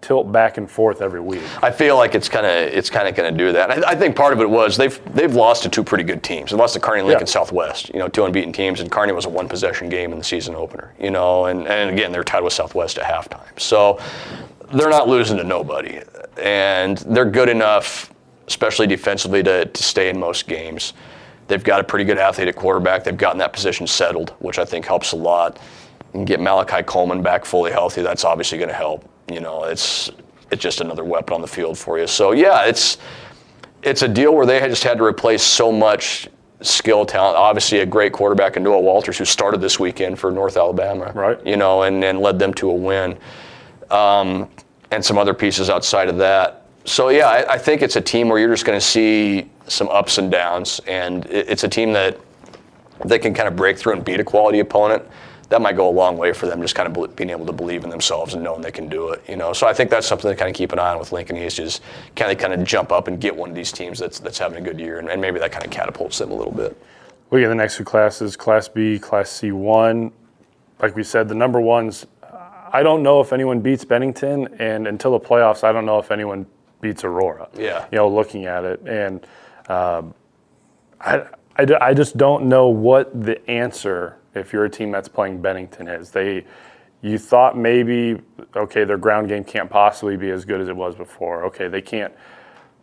tilt 0.05 0.31
back 0.31 0.59
and 0.59 0.71
forth 0.71 1.01
every 1.01 1.21
week? 1.21 1.43
I 1.62 1.71
feel 1.71 1.97
like 1.97 2.15
it's 2.15 2.29
kind 2.29 2.45
of 2.45 2.53
it's 2.53 2.91
kind 2.91 3.09
of 3.09 3.15
going 3.15 3.33
to 3.33 3.37
do 3.37 3.53
that. 3.53 3.71
I, 3.71 3.93
I 3.93 3.95
think 3.95 4.15
part 4.15 4.33
of 4.35 4.41
it 4.41 4.49
was 4.49 4.77
they've 4.77 5.01
they've 5.15 5.35
lost 5.35 5.62
to 5.62 5.69
two 5.71 5.83
pretty 5.83 6.05
good 6.05 6.23
teams. 6.23 6.51
They 6.51 6.56
lost 6.56 6.75
to 6.75 6.81
Kearney, 6.81 7.03
Lincoln, 7.03 7.27
Yeah. 7.27 7.33
Southwest. 7.33 7.89
You 7.89 7.99
know, 8.01 8.09
two 8.09 8.25
unbeaten 8.25 8.53
teams, 8.53 8.81
and 8.81 8.91
Kearney 8.91 9.12
was 9.12 9.25
a 9.25 9.31
one 9.31 9.49
possession 9.49 9.89
game 9.89 10.12
in 10.12 10.19
the 10.19 10.25
season 10.25 10.55
opener. 10.55 10.93
You 11.01 11.11
know, 11.11 11.47
and 11.47 11.67
and 11.67 11.91
again 11.91 12.12
they're 12.12 12.23
tied 12.25 12.43
with 12.45 12.53
Southwest 12.53 12.99
at 12.99 13.05
halftime. 13.05 13.59
So 13.59 13.99
they're 14.73 14.91
not 14.91 15.09
losing 15.09 15.39
to 15.39 15.45
nobody, 15.45 16.01
and 16.43 16.99
they're 16.99 17.25
good 17.31 17.49
enough, 17.49 18.12
especially 18.47 18.87
defensively, 18.87 19.43
to, 19.43 19.65
to 19.65 19.83
stay 19.83 20.11
in 20.11 20.19
most 20.19 20.47
games. 20.47 20.93
They've 21.47 21.62
got 21.65 21.81
a 21.81 21.85
pretty 21.85 22.05
good 22.06 22.19
athlete 22.19 22.49
at 22.49 22.56
quarterback. 22.56 23.05
They've 23.05 23.17
gotten 23.17 23.39
that 23.39 23.53
position 23.53 23.87
settled, 23.87 24.31
which 24.39 24.59
I 24.59 24.65
think 24.65 24.87
helps 24.87 25.12
a 25.12 25.17
lot. 25.17 25.59
And 26.14 26.26
get 26.26 26.40
Malachi 26.40 26.82
Coleman 26.82 27.22
back 27.22 27.44
fully 27.44 27.72
healthy. 27.72 28.02
That's 28.02 28.25
obviously 28.25 28.58
going 28.58 28.70
to 28.70 28.75
help. 28.75 29.08
You 29.31 29.40
know, 29.40 29.64
it's 29.64 30.11
it's 30.50 30.62
just 30.62 30.81
another 30.81 31.05
weapon 31.05 31.34
on 31.34 31.40
the 31.40 31.49
field 31.49 31.76
for 31.76 31.99
you. 31.99 32.06
So 32.06 32.32
yeah, 32.32 32.64
it's 32.64 32.99
it's 33.82 34.02
a 34.02 34.08
deal 34.08 34.34
where 34.34 34.46
they 34.46 34.61
had 34.61 34.70
just 34.70 34.84
had 34.84 34.99
to 34.99 35.05
replace 35.05 35.43
so 35.43 35.70
much 35.72 36.28
skill 36.61 37.05
talent. 37.05 37.37
Obviously, 37.37 37.81
a 37.81 37.87
great 37.87 38.12
quarterback 38.12 38.56
in 38.56 38.62
Noah 38.62 38.81
Walters, 38.81 39.19
who 39.19 39.25
started 39.25 39.61
this 39.61 39.78
weekend 39.78 40.19
for 40.19 40.31
North 40.31 40.56
Alabama. 40.56 41.12
Right. 41.14 41.44
You 41.46 41.56
know, 41.56 41.82
and, 41.82 42.02
and 42.02 42.20
led 42.20 42.38
them 42.38 42.55
to 42.55 42.70
a 42.70 42.75
win. 42.75 43.19
Um, 43.90 44.49
and 44.90 45.05
some 45.05 45.19
other 45.19 45.34
pieces 45.34 45.69
outside 45.69 46.08
of 46.08 46.17
that. 46.19 46.67
So 46.84 47.08
yeah, 47.08 47.28
I, 47.28 47.55
I 47.55 47.58
think 47.58 47.82
it's 47.82 47.96
a 47.96 48.00
team 48.00 48.28
where 48.28 48.38
you're 48.38 48.52
just 48.52 48.64
going 48.64 48.78
to 48.78 48.84
see 48.84 49.50
some 49.67 49.88
ups 49.88 50.19
and 50.19 50.31
downs, 50.31 50.81
and 50.87 51.26
it, 51.26 51.49
it's 51.49 51.64
a 51.64 51.69
team 51.69 51.93
that 51.94 52.19
they 53.05 53.19
can 53.19 53.34
kind 53.34 53.49
of 53.49 53.56
break 53.56 53.76
through 53.76 53.94
and 53.94 54.05
beat 54.05 54.20
a 54.20 54.25
quality 54.25 54.60
opponent. 54.60 55.02
That 55.55 55.62
might 55.62 55.77
go 55.77 55.89
a 55.89 55.91
long 55.91 56.19
way 56.19 56.33
for 56.33 56.47
them, 56.47 56.61
just 56.61 56.75
kind 56.75 56.89
of 56.89 57.15
being 57.15 57.31
able 57.31 57.47
to 57.47 57.53
believe 57.53 57.85
in 57.85 57.91
themselves 57.91 58.35
and 58.35 58.43
knowing 58.43 58.61
they 58.61 58.73
can 58.73 58.89
do 58.89 59.11
it. 59.11 59.23
You 59.29 59.37
know, 59.37 59.53
so 59.53 59.69
I 59.69 59.73
think 59.73 59.89
that's 59.89 60.05
something 60.05 60.29
to 60.29 60.35
kind 60.35 60.51
of 60.51 60.56
keep 60.56 60.73
an 60.73 60.81
eye 60.81 60.91
on 60.91 60.99
with 60.99 61.12
Lincoln 61.12 61.37
East 61.37 61.61
is 61.61 61.81
can 62.17 62.27
they 62.27 62.35
kind 62.35 62.53
of 62.53 62.65
jump 62.65 62.91
up 62.91 63.06
and 63.06 63.21
get 63.21 63.37
one 63.37 63.51
of 63.51 63.55
these 63.55 63.71
teams 63.71 64.01
that's 64.01 64.19
that's 64.19 64.37
having 64.37 64.59
a 64.59 64.61
good 64.61 64.81
year, 64.81 64.99
and, 64.99 65.09
and 65.09 65.21
maybe 65.21 65.39
that 65.39 65.53
kind 65.53 65.65
of 65.65 65.70
catapults 65.70 66.19
them 66.19 66.32
a 66.32 66.34
little 66.34 66.53
bit. 66.53 66.77
We 67.31 67.41
get 67.41 67.49
the 67.49 67.55
next 67.55 67.77
two 67.77 67.84
classes, 67.84 68.37
Class 68.37 68.67
B, 68.67 68.99
Class 68.99 69.31
C1. 69.31 70.11
Like 70.81 70.96
we 70.96 71.05
said, 71.05 71.29
the 71.29 71.37
number 71.37 71.61
ones, 71.61 72.05
I 72.73 72.82
don't 72.82 73.05
know 73.05 73.20
if 73.20 73.32
anyone 73.32 73.61
beats 73.61 73.84
Bennington, 73.84 74.49
and 74.58 74.89
until 74.89 75.13
the 75.13 75.20
playoffs, 75.20 75.63
I 75.63 75.70
don't 75.70 75.87
know 75.87 76.01
if 76.01 76.11
anyone 76.11 76.46
beats 76.81 77.05
Aurora. 77.05 77.49
Yeah. 77.56 77.87
You 77.93 77.99
know, 77.99 78.08
looking 78.08 78.46
at 78.46 78.65
it. 78.65 78.81
And 78.87 79.25
um, 79.69 80.15
I, 81.01 81.27
I, 81.56 81.67
I 81.81 81.94
just 81.94 82.17
don't 82.17 82.46
know 82.46 82.69
what 82.69 83.25
the 83.25 83.49
answer, 83.49 84.19
if 84.34 84.53
you're 84.53 84.64
a 84.64 84.70
team 84.70 84.91
that's 84.91 85.08
playing 85.08 85.41
Bennington, 85.41 85.88
is. 85.88 86.10
They, 86.10 86.44
you 87.03 87.19
thought 87.19 87.56
maybe, 87.56 88.20
okay, 88.56 88.84
their 88.84 88.98
ground 88.98 89.29
game 89.29 89.44
can't 89.44 89.69
possibly 89.69 90.17
be 90.17 90.31
as 90.31 90.44
good 90.44 90.60
as 90.60 90.69
it 90.69 90.76
was 90.76 90.94
before. 90.94 91.44
Okay, 91.44 91.69
they 91.69 91.82
can't 91.82 92.12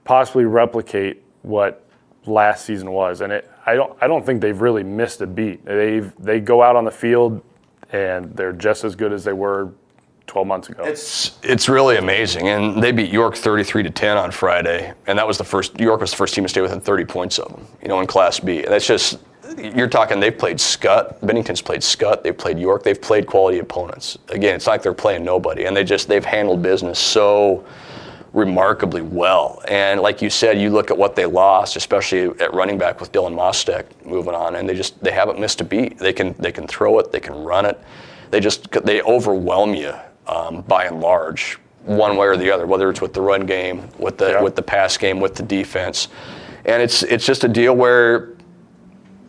possibly 0.04 0.46
replicate 0.46 1.24
what 1.42 1.88
last 2.26 2.66
season 2.66 2.92
was, 2.92 3.22
and 3.22 3.34
it, 3.34 3.50
I 3.66 3.76
don't 3.76 3.98
I 4.02 4.08
don't 4.08 4.26
think 4.26 4.42
they've 4.42 4.60
really 4.60 4.84
missed 4.84 5.22
a 5.22 5.28
beat. 5.28 5.66
They've 5.66 6.14
they 6.20 6.40
go 6.40 6.62
out 6.62 6.76
on 6.76 6.86
the 6.86 6.92
field 6.92 7.42
and 7.92 8.36
they're 8.36 8.54
just 8.54 8.84
as 8.84 8.96
good 8.96 9.12
as 9.12 9.24
they 9.24 9.34
were 9.34 9.72
12 10.28 10.48
months 10.48 10.70
ago. 10.70 10.84
It's 10.84 11.38
it's 11.44 11.68
really 11.68 11.98
amazing, 11.98 12.48
and 12.48 12.82
they 12.82 12.92
beat 12.92 13.12
York 13.12 13.36
33 13.36 13.84
to 13.84 13.90
10 13.90 14.18
on 14.18 14.32
Friday, 14.32 14.94
and 15.08 15.18
that 15.18 15.28
was 15.28 15.38
the 15.38 15.44
first. 15.44 15.80
York 15.80 16.02
was 16.02 16.12
the 16.12 16.18
first 16.18 16.34
team 16.34 16.44
to 16.44 16.50
stay 16.50 16.62
within 16.62 16.80
30 16.80 17.06
points 17.06 17.40
of 17.40 17.52
them. 17.52 17.68
You 17.82 17.90
know, 17.90 18.00
in 18.00 18.08
Class 18.08 18.40
B. 18.40 18.60
And 18.64 18.72
that's 18.72 18.88
just 18.88 19.20
you're 19.58 19.88
talking. 19.88 20.20
They've 20.20 20.38
played 20.38 20.60
Scott. 20.60 21.20
Bennington's 21.26 21.62
played 21.62 21.84
Scott. 21.84 22.24
They've 22.24 22.38
played 22.38 22.60
York. 22.60 22.84
They've 22.84 23.02
played 23.02 23.28
quality 23.28 23.60
opponents. 23.60 24.18
Again, 24.30 24.56
it's 24.56 24.68
like 24.68 24.82
they're 24.82 24.94
playing 24.94 25.24
nobody, 25.24 25.66
and 25.66 25.76
they 25.76 25.84
just 25.84 26.08
they've 26.08 26.26
handled 26.26 26.62
business 26.62 27.00
so 27.00 27.64
remarkably 28.34 29.02
well. 29.02 29.62
And 29.68 30.00
like 30.00 30.22
you 30.22 30.30
said, 30.30 30.60
you 30.60 30.70
look 30.70 30.90
at 30.90 30.98
what 30.98 31.16
they 31.16 31.26
lost, 31.26 31.76
especially 31.76 32.28
at 32.40 32.54
running 32.54 32.78
back 32.78 33.02
with 33.02 33.12
Dylan 33.12 33.36
Mostek 33.36 33.86
moving 34.06 34.34
on, 34.34 34.56
and 34.56 34.68
they 34.68 34.74
just 34.76 35.02
they 35.04 35.12
haven't 35.12 35.40
missed 35.40 35.62
a 35.62 35.64
beat. 35.64 35.98
They 35.98 36.14
can 36.14 36.34
they 36.40 36.52
can 36.52 36.68
throw 36.68 37.00
it, 37.00 37.12
they 37.12 37.20
can 37.20 37.36
run 37.44 37.66
it. 37.66 37.80
They 38.32 38.40
just 38.40 38.72
they 38.72 39.02
overwhelm 39.02 39.74
you 39.74 39.94
um, 40.28 40.62
by 40.62 40.86
and 40.86 41.02
large, 41.02 41.60
one 41.84 42.16
way 42.16 42.28
or 42.28 42.38
the 42.38 42.50
other, 42.50 42.66
whether 42.66 42.90
it's 42.90 43.02
with 43.02 43.14
the 43.14 43.22
run 43.22 43.46
game, 43.46 43.90
with 44.00 44.18
the 44.18 44.32
Yeah. 44.32 44.42
with 44.42 44.56
the 44.56 44.62
pass 44.62 44.98
game, 44.98 45.20
with 45.20 45.36
the 45.36 45.44
defense. 45.44 46.08
And 46.64 46.82
it's 46.82 47.04
it's 47.04 47.26
just 47.26 47.44
a 47.44 47.50
deal 47.50 47.76
where 47.76 48.30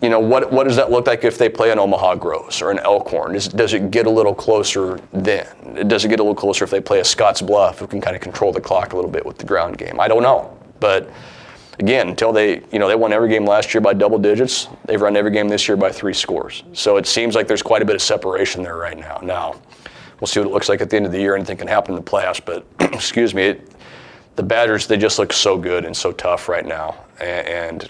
you 0.02 0.08
know, 0.08 0.18
what, 0.18 0.52
what 0.52 0.64
does 0.64 0.74
that 0.76 0.90
look 0.90 1.06
like 1.06 1.22
if 1.22 1.38
they 1.38 1.48
play 1.48 1.70
an 1.70 1.78
Omaha 1.78 2.16
Gross 2.16 2.60
or 2.60 2.72
an 2.72 2.80
Elkhorn? 2.80 3.34
Does, 3.34 3.46
does 3.46 3.72
it 3.72 3.92
get 3.92 4.06
a 4.06 4.10
little 4.10 4.34
closer 4.34 4.98
then? 5.12 5.46
Does 5.86 6.04
it 6.04 6.08
get 6.08 6.18
a 6.18 6.24
little 6.24 6.34
closer 6.34 6.64
if 6.64 6.70
they 6.70 6.80
play 6.80 6.98
a 6.98 7.04
Scottsbluff 7.04 7.76
who 7.76 7.86
can 7.86 8.00
kind 8.00 8.16
of 8.16 8.20
control 8.20 8.52
the 8.52 8.60
clock 8.60 8.92
a 8.92 8.96
little 8.96 9.10
bit 9.10 9.24
with 9.24 9.38
the 9.38 9.46
ground 9.46 9.78
game? 9.78 10.00
I 10.00 10.08
don't 10.08 10.24
know. 10.24 10.58
But 10.80 11.08
again, 11.78 12.08
until 12.08 12.32
they, 12.32 12.62
you 12.72 12.80
know, 12.80 12.88
they 12.88 12.96
won 12.96 13.12
every 13.12 13.28
game 13.28 13.46
last 13.46 13.72
year 13.72 13.80
by 13.80 13.94
double 13.94 14.18
digits, 14.18 14.66
they've 14.86 15.00
run 15.00 15.16
every 15.16 15.30
game 15.30 15.48
this 15.48 15.68
year 15.68 15.76
by 15.76 15.92
three 15.92 16.14
scores. 16.14 16.64
So 16.72 16.96
it 16.96 17.06
seems 17.06 17.36
like 17.36 17.46
there's 17.46 17.62
quite 17.62 17.82
a 17.82 17.84
bit 17.84 17.94
of 17.94 18.02
separation 18.02 18.64
there 18.64 18.76
right 18.76 18.98
now. 18.98 19.20
Now, 19.22 19.54
we'll 20.18 20.26
see 20.26 20.40
what 20.40 20.48
it 20.48 20.52
looks 20.52 20.68
like 20.68 20.80
at 20.80 20.90
the 20.90 20.96
end 20.96 21.06
of 21.06 21.12
the 21.12 21.20
year. 21.20 21.36
Anything 21.36 21.58
can 21.58 21.68
happen 21.68 21.94
in 21.94 22.04
the 22.04 22.10
playoffs, 22.10 22.44
but 22.44 22.66
excuse 22.92 23.34
me, 23.34 23.42
it, 23.44 23.70
the 24.34 24.42
Badgers, 24.42 24.88
they 24.88 24.96
just 24.96 25.20
look 25.20 25.32
so 25.32 25.56
good 25.56 25.84
and 25.84 25.96
so 25.96 26.10
tough 26.10 26.48
right 26.48 26.66
now. 26.66 26.96
and, 27.20 27.46
and 27.46 27.88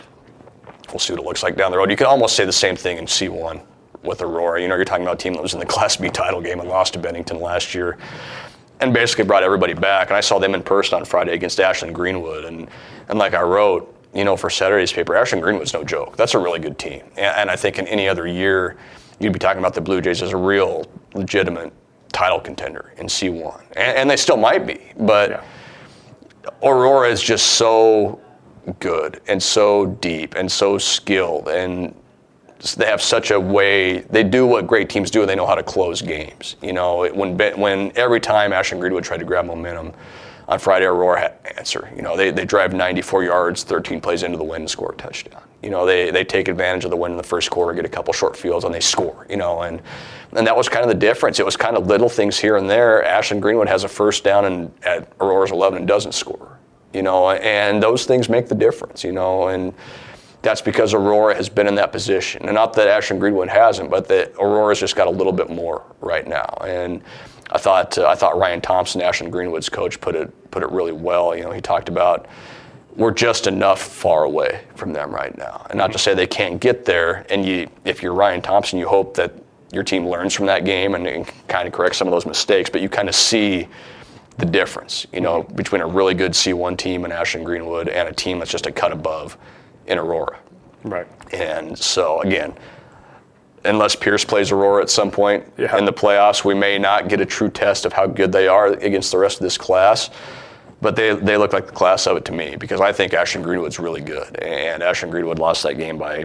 We'll 0.92 1.00
see 1.00 1.12
what 1.12 1.22
it 1.22 1.26
looks 1.26 1.42
like 1.42 1.56
down 1.56 1.70
the 1.72 1.78
road. 1.78 1.90
You 1.90 1.96
can 1.96 2.06
almost 2.06 2.37
say 2.37 2.44
the 2.44 2.52
same 2.52 2.76
thing 2.76 2.99
in 2.99 3.06
C1 3.06 3.64
with 4.02 4.20
Aurora. 4.20 4.61
You 4.61 4.68
know, 4.68 4.76
you're 4.76 4.84
talking 4.84 5.04
about 5.04 5.14
a 5.14 5.22
team 5.22 5.32
that 5.34 5.42
was 5.42 5.54
in 5.54 5.61
the 5.61 5.66
Class 5.75 5.96
B 5.96 6.08
title 6.08 6.40
game 6.40 6.61
and 6.61 6.68
lost 6.68 6.92
to 6.94 6.99
Bennington 6.99 7.40
last 7.40 7.75
year 7.75 7.99
and 8.80 8.92
basically 8.92 9.25
brought 9.25 9.42
everybody 9.42 9.75
back. 9.75 10.08
And 10.08 10.16
I 10.16 10.20
saw 10.20 10.38
them 10.38 10.54
in 10.54 10.62
person 10.62 10.99
on 10.99 11.04
Friday 11.04 11.32
against 11.32 11.61
Ashland 11.61 11.94
Greenwood. 11.94 12.44
And, 12.44 12.68
and 13.08 13.18
like 13.18 13.32
I 13.32 13.42
wrote, 13.42 13.88
you 14.12 14.25
know, 14.25 14.37
for 14.37 14.50
Saturday's 14.50 14.92
paper, 14.92 15.16
Ashland 15.16 15.42
Greenwood's 15.42 15.72
no 15.72 15.84
joke. 15.84 16.16
That's 16.16 16.34
a 16.34 16.38
really 16.38 16.58
good 16.58 16.78
team. 16.78 17.02
And, 17.16 17.37
and 17.37 17.50
I 17.50 17.56
think 17.56 17.78
in 17.78 17.87
any 17.87 18.08
other 18.08 18.26
year, 18.26 18.76
you'd 19.20 19.32
be 19.32 19.38
talking 19.38 19.61
about 19.61 19.75
the 19.75 19.80
Blue 19.80 20.00
Jays 20.00 20.20
as 20.20 20.32
a 20.32 20.37
real 20.37 20.84
legitimate 21.14 21.72
title 22.12 22.40
contender 22.40 22.92
in 22.99 23.06
C1. 23.06 23.62
And, 23.76 23.96
and 23.99 24.11
they 24.11 24.16
still 24.16 24.37
might 24.37 24.66
be. 24.66 24.80
But 24.99 25.30
yeah. 25.30 25.44
Aurora 26.62 27.08
is 27.08 27.22
just 27.22 27.52
so 27.52 28.20
good 28.78 29.21
and 29.26 29.42
so 29.42 29.87
deep 29.87 30.35
and 30.35 30.50
so 30.50 30.78
skilled 30.78 31.49
and 31.49 31.95
they 32.76 32.87
have 32.87 33.02
such 33.02 33.33
a 33.33 33.40
way 33.40 33.99
they 33.99 34.23
do 34.23 34.47
what 34.47 34.69
great 34.69 34.88
teams 34.88 35.11
do 35.11 35.21
and 35.21 35.28
they 35.28 35.35
know 35.35 35.47
how 35.47 35.54
to 35.54 35.64
close 35.64 36.00
games 36.00 36.57
you 36.62 36.73
know? 36.73 37.09
When 37.12 37.37
when 37.37 37.92
every 37.97 38.21
time 38.21 38.52
Ashland 38.52 38.81
Greenwood 38.81 39.04
tried 39.04 39.19
to 39.19 39.25
grab 39.25 39.47
momentum 39.47 39.92
on 40.47 40.59
Friday 40.59 40.87
Aurora 40.87 41.21
had 41.21 41.35
answer 41.57 41.92
you 41.97 42.02
know? 42.02 42.16
They, 42.16 42.31
they 42.31 42.45
drive 42.45 42.73
94 42.73 43.25
yards 43.25 43.64
13 43.64 44.00
plays 44.00 44.23
into 44.23 44.38
the 44.38 44.45
wind 44.45 44.62
and 44.62 44.71
score 44.71 44.92
a 44.92 44.97
touchdown 44.97 45.42
you 45.61 45.71
know? 45.71 45.85
They, 45.85 46.12
they 46.12 46.23
take 46.23 46.47
advantage 46.47 46.85
of 46.85 46.90
the 46.90 46.97
win 46.97 47.12
in 47.12 47.16
the 47.16 47.25
first 47.25 47.50
quarter 47.50 47.75
get 47.75 47.85
a 47.85 47.88
couple 47.88 48.12
short 48.12 48.37
fields 48.37 48.64
and 48.64 48.73
they 48.73 48.81
score 48.81 49.26
you 49.28 49.37
know? 49.37 49.62
And 49.62 49.83
and 50.35 50.47
that 50.47 50.57
was 50.57 50.69
kind 50.69 50.83
of 50.83 50.88
the 50.88 50.95
difference. 50.95 51.40
It 51.40 51.45
was 51.45 51.57
kind 51.57 51.76
of 51.76 51.88
little 51.88 52.09
things 52.09 52.38
here 52.38 52.57
and 52.57 52.71
there. 52.71 53.04
Ashland 53.04 53.42
Greenwood 53.42 53.69
has 53.69 53.85
a 53.85 53.88
first 53.88 54.25
down 54.25 54.47
and 54.47 54.73
at 54.83 55.12
Aurora's 55.21 55.50
11 55.50 55.81
and 55.81 55.88
doesn't 55.88 56.12
score 56.12 56.59
you 56.92 57.02
know, 57.02 57.30
and 57.30 57.82
those 57.82 58.04
things 58.04 58.28
make 58.28 58.49
the 58.49 58.54
difference, 58.54 59.04
you 59.04 59.12
know, 59.12 59.49
and 59.49 59.72
that's 60.42 60.61
because 60.61 60.92
Aurora 60.92 61.34
has 61.34 61.49
been 61.49 61.66
in 61.66 61.75
that 61.76 61.92
position. 61.92 62.42
And 62.44 62.54
not 62.54 62.72
that 62.75 62.88
Ashland 62.88 63.20
Greenwood 63.20 63.49
hasn't, 63.49 63.90
but 63.90 64.08
that 64.08 64.32
Aurora's 64.38 64.80
just 64.80 64.96
got 64.96 65.06
a 65.06 65.11
little 65.11 65.32
bit 65.32 65.49
more 65.49 65.84
right 66.00 66.26
now. 66.26 66.58
And 66.66 67.02
I 67.50 67.58
thought 67.58 67.96
uh, 67.99 68.08
I 68.08 68.14
thought 68.14 68.37
Ryan 68.37 68.61
Thompson, 68.61 69.00
Ashland 69.02 69.32
Greenwood's 69.32 69.68
coach, 69.68 70.00
put 70.00 70.14
it 70.14 70.50
put 70.50 70.62
it 70.62 70.70
really 70.70 70.92
well. 70.92 71.37
You 71.37 71.42
know, 71.42 71.52
he 71.52 71.61
talked 71.61 71.88
about 71.88 72.26
we're 72.96 73.12
just 73.12 73.46
enough 73.46 73.80
far 73.80 74.25
away 74.25 74.64
from 74.75 74.92
them 74.92 75.14
right 75.14 75.37
now, 75.38 75.66
and 75.70 75.78
not 75.78 75.92
to 75.92 75.99
say 75.99 76.14
they 76.14 76.26
can't 76.26 76.61
get 76.61 76.84
there. 76.84 77.25
And 77.30 77.44
you, 77.46 77.68
if 77.84 78.02
you're 78.02 78.12
Ryan 78.12 78.42
Thompson, 78.42 78.78
you 78.78 78.87
hope 78.87 79.14
that 79.14 79.32
your 79.72 79.82
team 79.82 80.06
learns 80.06 80.34
from 80.34 80.46
that 80.46 80.66
game 80.66 80.94
and, 80.94 81.06
and 81.06 81.26
kind 81.49 81.66
of 81.66 81.72
corrects 81.72 81.96
some 81.96 82.06
of 82.06 82.12
those 82.12 82.26
mistakes. 82.26 82.68
But 82.68 82.82
you 82.82 82.90
kind 82.90 83.08
of 83.08 83.14
see 83.14 83.68
the 84.38 84.46
difference, 84.46 85.06
you 85.12 85.20
know, 85.20 85.42
between 85.42 85.82
a 85.82 85.86
really 85.86 86.14
good 86.14 86.32
C1 86.32 86.78
team 86.78 87.04
in 87.04 87.12
Ashland 87.12 87.46
Greenwood 87.46 87.88
and 87.88 88.08
a 88.08 88.12
team 88.12 88.38
that's 88.38 88.50
just 88.50 88.66
a 88.66 88.72
cut 88.72 88.92
above 88.92 89.36
in 89.86 89.98
Aurora. 89.98 90.38
Right. 90.84 91.06
And 91.32 91.78
so 91.78 92.20
again, 92.22 92.54
unless 93.64 93.94
Pierce 93.94 94.24
plays 94.24 94.50
Aurora 94.50 94.82
at 94.82 94.90
some 94.90 95.10
point 95.10 95.44
yeah. 95.56 95.76
in 95.76 95.84
the 95.84 95.92
playoffs, 95.92 96.44
we 96.44 96.54
may 96.54 96.78
not 96.78 97.08
get 97.08 97.20
a 97.20 97.26
true 97.26 97.50
test 97.50 97.84
of 97.84 97.92
how 97.92 98.06
good 98.06 98.32
they 98.32 98.48
are 98.48 98.68
against 98.68 99.12
the 99.12 99.18
rest 99.18 99.38
of 99.38 99.42
this 99.42 99.58
class. 99.58 100.10
But 100.80 100.96
they, 100.96 101.14
they 101.14 101.36
look 101.36 101.52
like 101.52 101.66
the 101.66 101.72
class 101.72 102.08
of 102.08 102.16
it 102.16 102.24
to 102.24 102.32
me 102.32 102.56
because 102.56 102.80
I 102.80 102.92
think 102.92 103.14
Ashland 103.14 103.44
Greenwood's 103.44 103.78
really 103.78 104.00
good. 104.00 104.36
And 104.42 104.82
Ashland 104.82 105.12
Greenwood 105.12 105.38
lost 105.38 105.62
that 105.62 105.74
game 105.74 105.96
by 105.96 106.24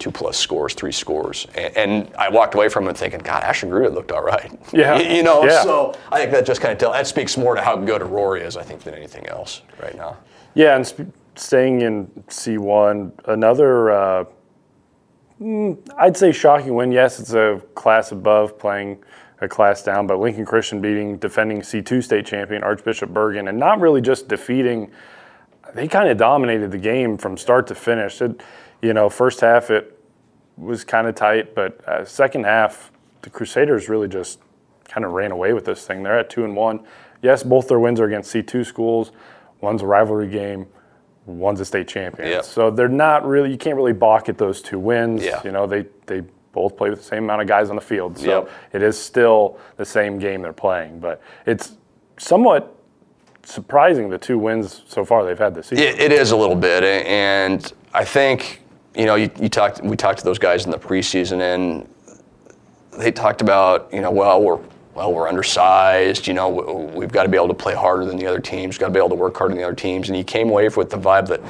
two 0.00 0.10
plus 0.10 0.36
scores, 0.36 0.74
three 0.74 0.90
scores. 0.90 1.46
And, 1.54 1.76
and, 1.76 2.14
I 2.16 2.28
walked 2.30 2.54
away 2.54 2.68
from 2.68 2.88
it 2.88 2.96
thinking, 2.96 3.20
God, 3.20 3.44
Ashland 3.44 3.70
Greenwood 3.70 3.94
looked 3.94 4.10
all 4.10 4.22
right. 4.22 4.50
Yeah. 4.72 4.98
you, 4.98 5.16
you 5.16 5.22
know, 5.22 5.44
yeah. 5.44 5.62
so 5.62 5.94
I 6.10 6.18
think 6.18 6.32
that 6.32 6.46
just 6.46 6.60
kind 6.60 6.72
of 6.72 6.78
tell 6.78 6.92
that 6.92 7.06
speaks 7.06 7.36
more 7.36 7.54
to 7.54 7.60
how 7.60 7.76
good 7.76 8.02
Aurora 8.02 8.40
is, 8.40 8.56
I 8.56 8.62
think, 8.62 8.82
than 8.82 8.94
anything 8.94 9.26
else 9.26 9.62
right 9.82 9.96
now. 9.96 10.16
Yeah, 10.54 10.76
and 10.76 10.86
sp- 10.86 11.12
staying 11.36 11.82
in 11.82 12.06
C1, 12.28 13.12
another, 13.26 13.90
uh, 13.90 14.24
mm, 15.40 15.78
I'd 15.98 16.16
say 16.16 16.32
shocking 16.32 16.74
win. 16.74 16.92
Yes, 16.92 17.20
it's 17.20 17.34
a 17.34 17.60
class 17.74 18.12
above 18.12 18.58
playing 18.58 19.02
a 19.40 19.48
class 19.48 19.82
down, 19.82 20.06
but 20.06 20.18
Lincoln 20.18 20.44
Christian 20.44 20.80
beating 20.80 21.16
defending 21.18 21.60
C2 21.60 22.02
state 22.02 22.26
champion 22.26 22.62
Archbishop 22.62 23.10
Bergan 23.10 23.48
and 23.48 23.58
not 23.58 23.80
really 23.80 24.00
just 24.00 24.28
defeating, 24.28 24.90
they 25.74 25.88
kind 25.88 26.08
of 26.08 26.16
dominated 26.16 26.70
the 26.70 26.78
game 26.78 27.16
from 27.16 27.36
start 27.36 27.66
to 27.68 27.74
finish. 27.74 28.20
It, 28.20 28.40
you 28.82 28.92
know, 28.92 29.08
first 29.08 29.40
half 29.40 29.70
it 29.70 29.98
was 30.56 30.84
kind 30.84 31.06
of 31.06 31.14
tight, 31.14 31.54
but 31.54 31.86
uh, 31.88 32.04
second 32.04 32.44
half 32.44 32.92
the 33.22 33.30
Crusaders 33.30 33.88
really 33.88 34.08
just 34.08 34.40
kind 34.84 35.04
of 35.04 35.12
ran 35.12 35.30
away 35.30 35.52
with 35.52 35.64
this 35.64 35.86
thing. 35.86 36.02
They're 36.02 36.18
at 36.18 36.30
two 36.30 36.44
and 36.44 36.56
one. 36.56 36.80
Yes, 37.22 37.42
both 37.42 37.68
their 37.68 37.78
wins 37.78 38.00
are 38.00 38.06
against 38.06 38.34
C2 38.34 38.64
schools. 38.64 39.12
One's 39.60 39.82
a 39.82 39.86
rivalry 39.86 40.28
game. 40.28 40.66
One's 41.26 41.60
a 41.60 41.64
state 41.64 41.86
champion. 41.86 42.28
Yep. 42.28 42.44
So 42.44 42.70
they're 42.70 42.88
not 42.88 43.26
really. 43.26 43.50
You 43.50 43.58
can't 43.58 43.76
really 43.76 43.92
balk 43.92 44.28
at 44.28 44.38
those 44.38 44.62
two 44.62 44.78
wins. 44.78 45.22
Yeah. 45.22 45.40
You 45.44 45.52
know, 45.52 45.66
they 45.66 45.84
they 46.06 46.22
both 46.52 46.76
play 46.76 46.90
with 46.90 46.98
the 47.00 47.04
same 47.04 47.24
amount 47.24 47.42
of 47.42 47.46
guys 47.46 47.70
on 47.70 47.76
the 47.76 47.82
field. 47.82 48.18
So 48.18 48.42
yep. 48.42 48.50
it 48.72 48.82
is 48.82 48.98
still 48.98 49.58
the 49.76 49.84
same 49.84 50.18
game 50.18 50.42
they're 50.42 50.52
playing, 50.52 50.98
but 50.98 51.22
it's 51.46 51.76
somewhat 52.16 52.76
surprising 53.44 54.10
the 54.10 54.18
two 54.18 54.38
wins 54.38 54.82
so 54.88 55.04
far 55.04 55.24
they've 55.24 55.38
had 55.38 55.54
this 55.54 55.68
season. 55.68 55.84
it, 55.84 56.00
it 56.00 56.12
is 56.12 56.32
a 56.32 56.36
little 56.36 56.56
bit, 56.56 56.82
and 56.82 57.72
I 57.94 58.04
think 58.04 58.62
you 58.94 59.06
know, 59.06 59.14
you, 59.14 59.30
you 59.40 59.48
talked, 59.48 59.82
we 59.82 59.96
talked 59.96 60.18
to 60.18 60.24
those 60.24 60.38
guys 60.38 60.64
in 60.64 60.70
the 60.70 60.78
preseason, 60.78 61.40
and 61.40 61.88
they 62.98 63.12
talked 63.12 63.40
about, 63.40 63.92
you 63.92 64.00
know, 64.00 64.10
well, 64.10 64.42
we're 64.42 64.60
well, 64.94 65.12
we're 65.12 65.28
undersized. 65.28 66.26
You 66.26 66.34
know, 66.34 66.48
we've 66.94 67.12
got 67.12 67.22
to 67.22 67.28
be 67.28 67.36
able 67.36 67.48
to 67.48 67.54
play 67.54 67.74
harder 67.74 68.04
than 68.04 68.16
the 68.16 68.26
other 68.26 68.40
teams. 68.40 68.76
Got 68.76 68.88
to 68.88 68.92
be 68.92 68.98
able 68.98 69.10
to 69.10 69.14
work 69.14 69.36
harder 69.36 69.54
than 69.54 69.62
the 69.62 69.66
other 69.66 69.76
teams. 69.76 70.08
And 70.08 70.16
he 70.16 70.24
came 70.24 70.50
away 70.50 70.68
with 70.68 70.90
the 70.90 70.98
vibe 70.98 71.28
that 71.28 71.40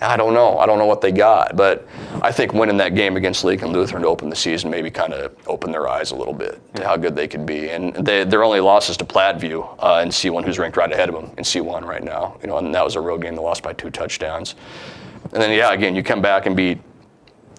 I 0.00 0.16
don't 0.16 0.32
know. 0.32 0.58
I 0.58 0.66
don't 0.66 0.78
know 0.78 0.86
what 0.86 1.00
they 1.00 1.10
got, 1.10 1.56
but 1.56 1.86
I 2.22 2.30
think 2.30 2.52
winning 2.52 2.76
that 2.76 2.94
game 2.94 3.16
against 3.16 3.42
Lincoln 3.42 3.72
Lutheran 3.72 4.02
to 4.02 4.08
open 4.08 4.30
the 4.30 4.36
season 4.36 4.70
maybe 4.70 4.90
kind 4.90 5.12
of 5.12 5.34
opened 5.48 5.74
their 5.74 5.88
eyes 5.88 6.12
a 6.12 6.16
little 6.16 6.34
bit 6.34 6.60
to 6.76 6.84
how 6.84 6.96
good 6.96 7.16
they 7.16 7.26
could 7.26 7.44
be. 7.44 7.70
And 7.70 7.94
they, 7.94 8.22
their 8.22 8.44
only 8.44 8.60
losses 8.60 8.96
to 8.98 9.04
Platteview 9.04 9.76
uh, 9.80 10.00
in 10.02 10.10
C1, 10.10 10.44
who's 10.44 10.58
ranked 10.58 10.76
right 10.76 10.92
ahead 10.92 11.08
of 11.08 11.16
them 11.16 11.32
in 11.36 11.42
C1 11.42 11.82
right 11.82 12.04
now. 12.04 12.36
You 12.42 12.46
know, 12.46 12.58
and 12.58 12.72
that 12.74 12.84
was 12.84 12.94
a 12.94 13.00
road 13.00 13.22
game. 13.22 13.34
They 13.34 13.42
lost 13.42 13.64
by 13.64 13.72
two 13.72 13.90
touchdowns. 13.90 14.54
And 15.32 15.42
then, 15.42 15.56
yeah, 15.56 15.72
again, 15.72 15.94
you 15.94 16.02
come 16.02 16.22
back 16.22 16.46
and 16.46 16.56
beat 16.56 16.78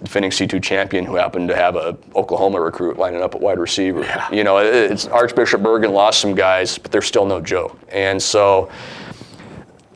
defending 0.01 0.31
C2 0.31 0.63
champion 0.63 1.05
who 1.05 1.15
happened 1.15 1.49
to 1.49 1.55
have 1.55 1.75
a 1.75 1.97
Oklahoma 2.15 2.61
recruit 2.61 2.97
lining 2.97 3.21
up 3.21 3.35
at 3.35 3.41
wide 3.41 3.59
receiver. 3.59 4.01
Yeah. 4.01 4.31
You 4.31 4.43
know, 4.43 4.57
it's 4.57 5.07
Archbishop 5.07 5.61
Bergan 5.61 5.91
lost 5.91 6.21
some 6.21 6.35
guys, 6.35 6.77
but 6.77 6.91
they're 6.91 7.01
still 7.01 7.25
no 7.25 7.41
joke. 7.41 7.77
And 7.89 8.21
so, 8.21 8.69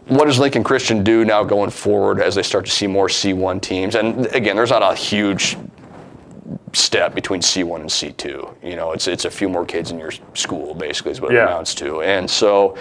what 0.07 0.25
does 0.25 0.39
Lincoln 0.39 0.63
Christian 0.63 1.03
do 1.03 1.23
now 1.23 1.43
going 1.43 1.69
forward 1.69 2.19
as 2.19 2.35
they 2.35 2.43
start 2.43 2.65
to 2.65 2.71
see 2.71 2.87
more 2.87 3.07
C1 3.07 3.61
teams? 3.61 3.95
And 3.95 4.25
again, 4.27 4.57
there's 4.57 4.71
not 4.71 4.83
a 4.83 4.93
huge 4.93 5.57
step 6.73 7.15
between 7.15 7.39
C1 7.39 7.79
and 7.79 7.89
C2. 7.89 8.55
You 8.63 8.75
know, 8.75 8.91
it's 8.91 9.07
it's 9.07 9.25
a 9.25 9.31
few 9.31 9.47
more 9.47 9.65
kids 9.65 9.91
in 9.91 9.99
your 9.99 10.11
school, 10.33 10.73
basically, 10.73 11.11
is 11.11 11.21
what 11.21 11.31
yeah. 11.31 11.43
it 11.43 11.47
amounts 11.47 11.73
to. 11.75 12.01
And 12.01 12.29
so 12.29 12.77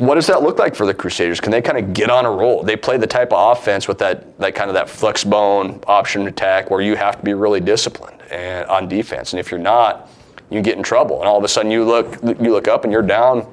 what 0.00 0.14
does 0.14 0.26
that 0.28 0.42
look 0.42 0.58
like 0.58 0.74
for 0.74 0.86
the 0.86 0.94
Crusaders? 0.94 1.40
Can 1.40 1.52
they 1.52 1.60
kind 1.60 1.78
of 1.78 1.92
get 1.92 2.08
on 2.08 2.24
a 2.24 2.30
roll? 2.30 2.62
They 2.62 2.76
play 2.76 2.96
the 2.96 3.06
type 3.06 3.32
of 3.32 3.56
offense 3.56 3.86
with 3.86 3.98
that, 3.98 4.38
that 4.38 4.54
kind 4.54 4.70
of 4.70 4.74
that 4.74 4.88
flex 4.88 5.24
bone 5.24 5.80
option 5.86 6.26
attack 6.26 6.70
where 6.70 6.80
you 6.80 6.96
have 6.96 7.18
to 7.18 7.22
be 7.22 7.34
really 7.34 7.60
disciplined 7.60 8.20
and 8.30 8.66
on 8.66 8.88
defense. 8.88 9.34
And 9.34 9.40
if 9.40 9.50
you're 9.50 9.60
not, 9.60 10.08
you 10.48 10.62
get 10.62 10.78
in 10.78 10.82
trouble. 10.82 11.20
And 11.20 11.28
all 11.28 11.36
of 11.36 11.44
a 11.44 11.48
sudden 11.48 11.70
you 11.70 11.84
look 11.84 12.16
you 12.22 12.50
look 12.50 12.66
up 12.66 12.84
and 12.84 12.92
you're 12.92 13.02
down 13.02 13.46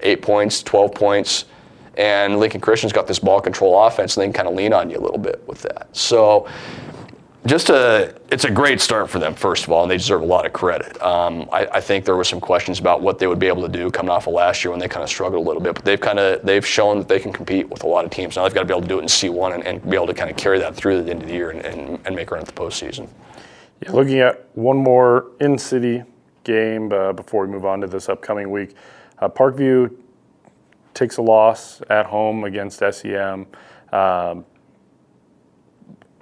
eight 0.00 0.22
points, 0.22 0.62
twelve 0.62 0.92
points, 0.92 1.44
and 1.96 2.38
Lincoln 2.38 2.60
Christian's 2.60 2.92
got 2.92 3.06
this 3.06 3.18
ball 3.18 3.40
control 3.40 3.86
offense, 3.86 4.16
and 4.16 4.22
they 4.22 4.26
can 4.26 4.32
kind 4.32 4.48
of 4.48 4.54
lean 4.54 4.72
on 4.72 4.90
you 4.90 4.98
a 4.98 5.00
little 5.00 5.18
bit 5.18 5.42
with 5.46 5.62
that. 5.62 5.88
So 5.92 6.48
just 7.44 7.70
a, 7.70 8.14
it's 8.30 8.44
a 8.44 8.50
great 8.50 8.80
start 8.80 9.10
for 9.10 9.18
them, 9.18 9.34
first 9.34 9.64
of 9.64 9.72
all, 9.72 9.82
and 9.82 9.90
they 9.90 9.96
deserve 9.96 10.22
a 10.22 10.24
lot 10.24 10.46
of 10.46 10.52
credit. 10.52 11.00
Um, 11.02 11.48
I, 11.52 11.66
I, 11.66 11.80
think 11.80 12.04
there 12.04 12.14
were 12.14 12.24
some 12.24 12.40
questions 12.40 12.78
about 12.78 13.02
what 13.02 13.18
they 13.18 13.26
would 13.26 13.40
be 13.40 13.48
able 13.48 13.62
to 13.62 13.68
do 13.68 13.90
coming 13.90 14.10
off 14.10 14.28
of 14.28 14.34
last 14.34 14.62
year 14.62 14.70
when 14.70 14.78
they 14.78 14.86
kind 14.86 15.02
of 15.02 15.08
struggled 15.08 15.44
a 15.44 15.46
little 15.46 15.60
bit, 15.60 15.74
but 15.74 15.84
they've 15.84 16.00
kind 16.00 16.20
of 16.20 16.40
they've 16.42 16.64
shown 16.64 16.98
that 16.98 17.08
they 17.08 17.18
can 17.18 17.32
compete 17.32 17.68
with 17.68 17.82
a 17.82 17.86
lot 17.86 18.04
of 18.04 18.12
teams. 18.12 18.36
Now 18.36 18.44
they've 18.44 18.54
got 18.54 18.60
to 18.60 18.66
be 18.66 18.72
able 18.72 18.82
to 18.82 18.88
do 18.88 18.98
it 18.98 19.02
in 19.02 19.08
C1 19.08 19.54
and, 19.54 19.66
and 19.66 19.90
be 19.90 19.96
able 19.96 20.06
to 20.06 20.14
kind 20.14 20.30
of 20.30 20.36
carry 20.36 20.60
that 20.60 20.76
through 20.76 21.02
the 21.02 21.10
end 21.10 21.22
of 21.22 21.28
the 21.28 21.34
year 21.34 21.50
and, 21.50 21.64
and, 21.66 21.98
and 22.06 22.14
make 22.14 22.30
a 22.30 22.34
run 22.34 22.42
at 22.42 22.46
the 22.46 22.52
postseason. 22.52 23.08
Yeah, 23.82 23.90
looking 23.90 24.20
at 24.20 24.46
one 24.54 24.76
more 24.76 25.32
in-city 25.40 26.04
game 26.44 26.92
uh, 26.92 27.12
before 27.12 27.44
we 27.46 27.52
move 27.52 27.64
on 27.64 27.80
to 27.80 27.88
this 27.88 28.08
upcoming 28.08 28.52
week, 28.52 28.76
uh, 29.18 29.28
Parkview 29.28 29.92
takes 30.94 31.16
a 31.16 31.22
loss 31.22 31.82
at 31.90 32.06
home 32.06 32.44
against 32.44 32.78
SEM. 32.78 33.46
Um, 33.92 34.44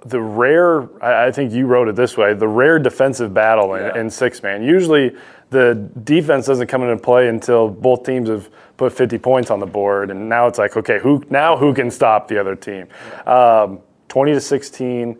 the 0.05 0.19
rare, 0.19 0.87
I 1.03 1.31
think 1.31 1.51
you 1.53 1.67
wrote 1.67 1.87
it 1.87 1.95
this 1.95 2.17
way, 2.17 2.33
the 2.33 2.47
rare 2.47 2.79
defensive 2.79 3.33
battle 3.33 3.75
in, 3.75 3.83
Yeah. 3.83 3.97
in 4.01 4.09
six 4.09 4.41
man. 4.41 4.63
Usually 4.63 5.15
the 5.51 5.75
defense 6.03 6.47
doesn't 6.47 6.67
come 6.67 6.81
into 6.83 6.97
play 6.97 7.27
until 7.27 7.69
both 7.69 8.03
teams 8.03 8.29
have 8.29 8.49
put 8.77 8.93
50 8.93 9.17
points 9.19 9.51
on 9.51 9.59
the 9.59 9.65
board. 9.65 10.09
And 10.09 10.27
now 10.27 10.47
it's 10.47 10.57
like, 10.57 10.75
okay, 10.75 10.97
who 10.99 11.23
now 11.29 11.55
who 11.55 11.73
can 11.73 11.91
stop 11.91 12.27
the 12.27 12.39
other 12.39 12.55
team? 12.55 12.87
Um, 13.27 13.79
20 14.07 14.33
to 14.33 14.41
16. 14.41 15.17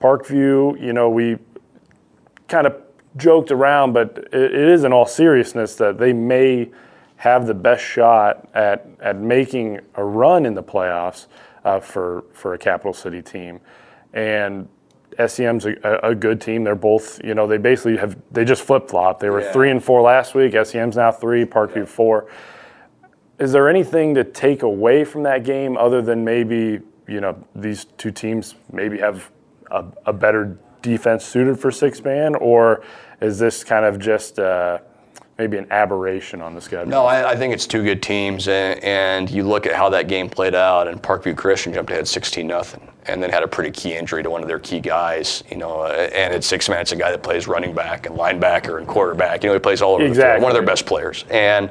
Parkview, 0.00 0.80
you 0.80 0.92
know, 0.92 1.08
we 1.10 1.38
kind 2.48 2.66
of 2.66 2.74
joked 3.16 3.50
around, 3.50 3.92
but 3.92 4.28
it, 4.32 4.54
it 4.54 4.68
is 4.68 4.84
in 4.84 4.92
all 4.92 5.06
seriousness 5.06 5.76
that 5.76 5.98
they 5.98 6.12
may 6.12 6.70
have 7.16 7.46
the 7.46 7.54
best 7.54 7.84
shot 7.84 8.48
at, 8.54 8.86
at 9.00 9.16
making 9.16 9.78
a 9.94 10.02
run 10.02 10.44
in 10.44 10.54
the 10.54 10.62
playoffs 10.62 11.26
uh, 11.64 11.78
for, 11.78 12.24
for 12.32 12.54
a 12.54 12.58
capital 12.58 12.92
city 12.92 13.22
team. 13.22 13.60
And 14.12 14.68
SEM's 15.26 15.66
a, 15.66 15.74
a 16.02 16.14
good 16.14 16.40
team. 16.40 16.64
They're 16.64 16.74
both, 16.74 17.22
you 17.24 17.34
know, 17.34 17.46
they 17.46 17.58
basically 17.58 17.96
have, 17.98 18.16
they 18.30 18.44
just 18.44 18.62
flip 18.62 18.88
flop. 18.88 19.20
They 19.20 19.30
were 19.30 19.40
Yeah. 19.40 19.52
three 19.52 19.70
and 19.70 19.82
four 19.82 20.00
last 20.02 20.34
week. 20.34 20.54
SEM's 20.64 20.96
now 20.96 21.10
three, 21.12 21.44
Parkview 21.44 21.86
four. 21.86 22.28
Is 23.38 23.52
there 23.52 23.68
anything 23.68 24.14
to 24.14 24.24
take 24.24 24.62
away 24.62 25.04
from 25.04 25.22
that 25.24 25.44
game 25.44 25.76
other 25.76 26.00
than 26.00 26.24
maybe, 26.24 26.80
you 27.08 27.20
know, 27.20 27.36
these 27.54 27.86
two 27.96 28.10
teams 28.10 28.54
maybe 28.72 28.98
have 28.98 29.30
a, 29.70 29.84
a 30.06 30.12
better 30.12 30.58
defense 30.82 31.24
suited 31.24 31.58
for 31.58 31.70
six 31.70 32.02
man, 32.04 32.34
or 32.34 32.82
is 33.20 33.38
this 33.38 33.64
kind 33.64 33.84
of 33.84 33.98
just 33.98 34.38
uh, 34.38 34.78
maybe 35.38 35.56
an 35.56 35.66
aberration 35.70 36.40
on 36.40 36.54
the 36.54 36.60
schedule? 36.60 36.86
No, 36.86 37.04
I, 37.04 37.32
I 37.32 37.36
think 37.36 37.54
it's 37.54 37.66
two 37.66 37.82
good 37.82 38.02
teams, 38.02 38.48
and, 38.48 38.82
and 38.84 39.30
you 39.30 39.42
look 39.42 39.66
at 39.66 39.74
how 39.74 39.88
that 39.90 40.08
game 40.08 40.28
played 40.28 40.54
out, 40.54 40.88
and 40.88 41.02
Parkview 41.02 41.36
Christian 41.36 41.72
jumped 41.72 41.90
ahead 41.90 42.06
16 42.06 42.46
nothing, 42.46 42.86
and 43.06 43.22
then 43.22 43.30
had 43.30 43.42
a 43.42 43.48
pretty 43.48 43.70
key 43.70 43.94
injury 43.94 44.22
to 44.22 44.30
one 44.30 44.42
of 44.42 44.48
their 44.48 44.58
key 44.58 44.80
guys. 44.80 45.42
You 45.50 45.56
know, 45.56 45.80
uh, 45.80 46.08
and 46.12 46.34
at 46.34 46.44
six 46.44 46.68
man, 46.68 46.80
it's 46.80 46.92
a 46.92 46.96
guy 46.96 47.10
that 47.10 47.22
plays 47.22 47.48
running 47.48 47.74
back 47.74 48.06
and 48.06 48.16
linebacker 48.16 48.78
and 48.78 48.86
quarterback. 48.86 49.42
You 49.42 49.48
know, 49.50 49.54
he 49.54 49.60
plays 49.60 49.82
all 49.82 49.94
over 49.94 50.08
the 50.08 50.14
field. 50.14 50.42
One 50.42 50.50
of 50.50 50.54
their 50.54 50.66
best 50.66 50.86
players, 50.86 51.24
and 51.30 51.70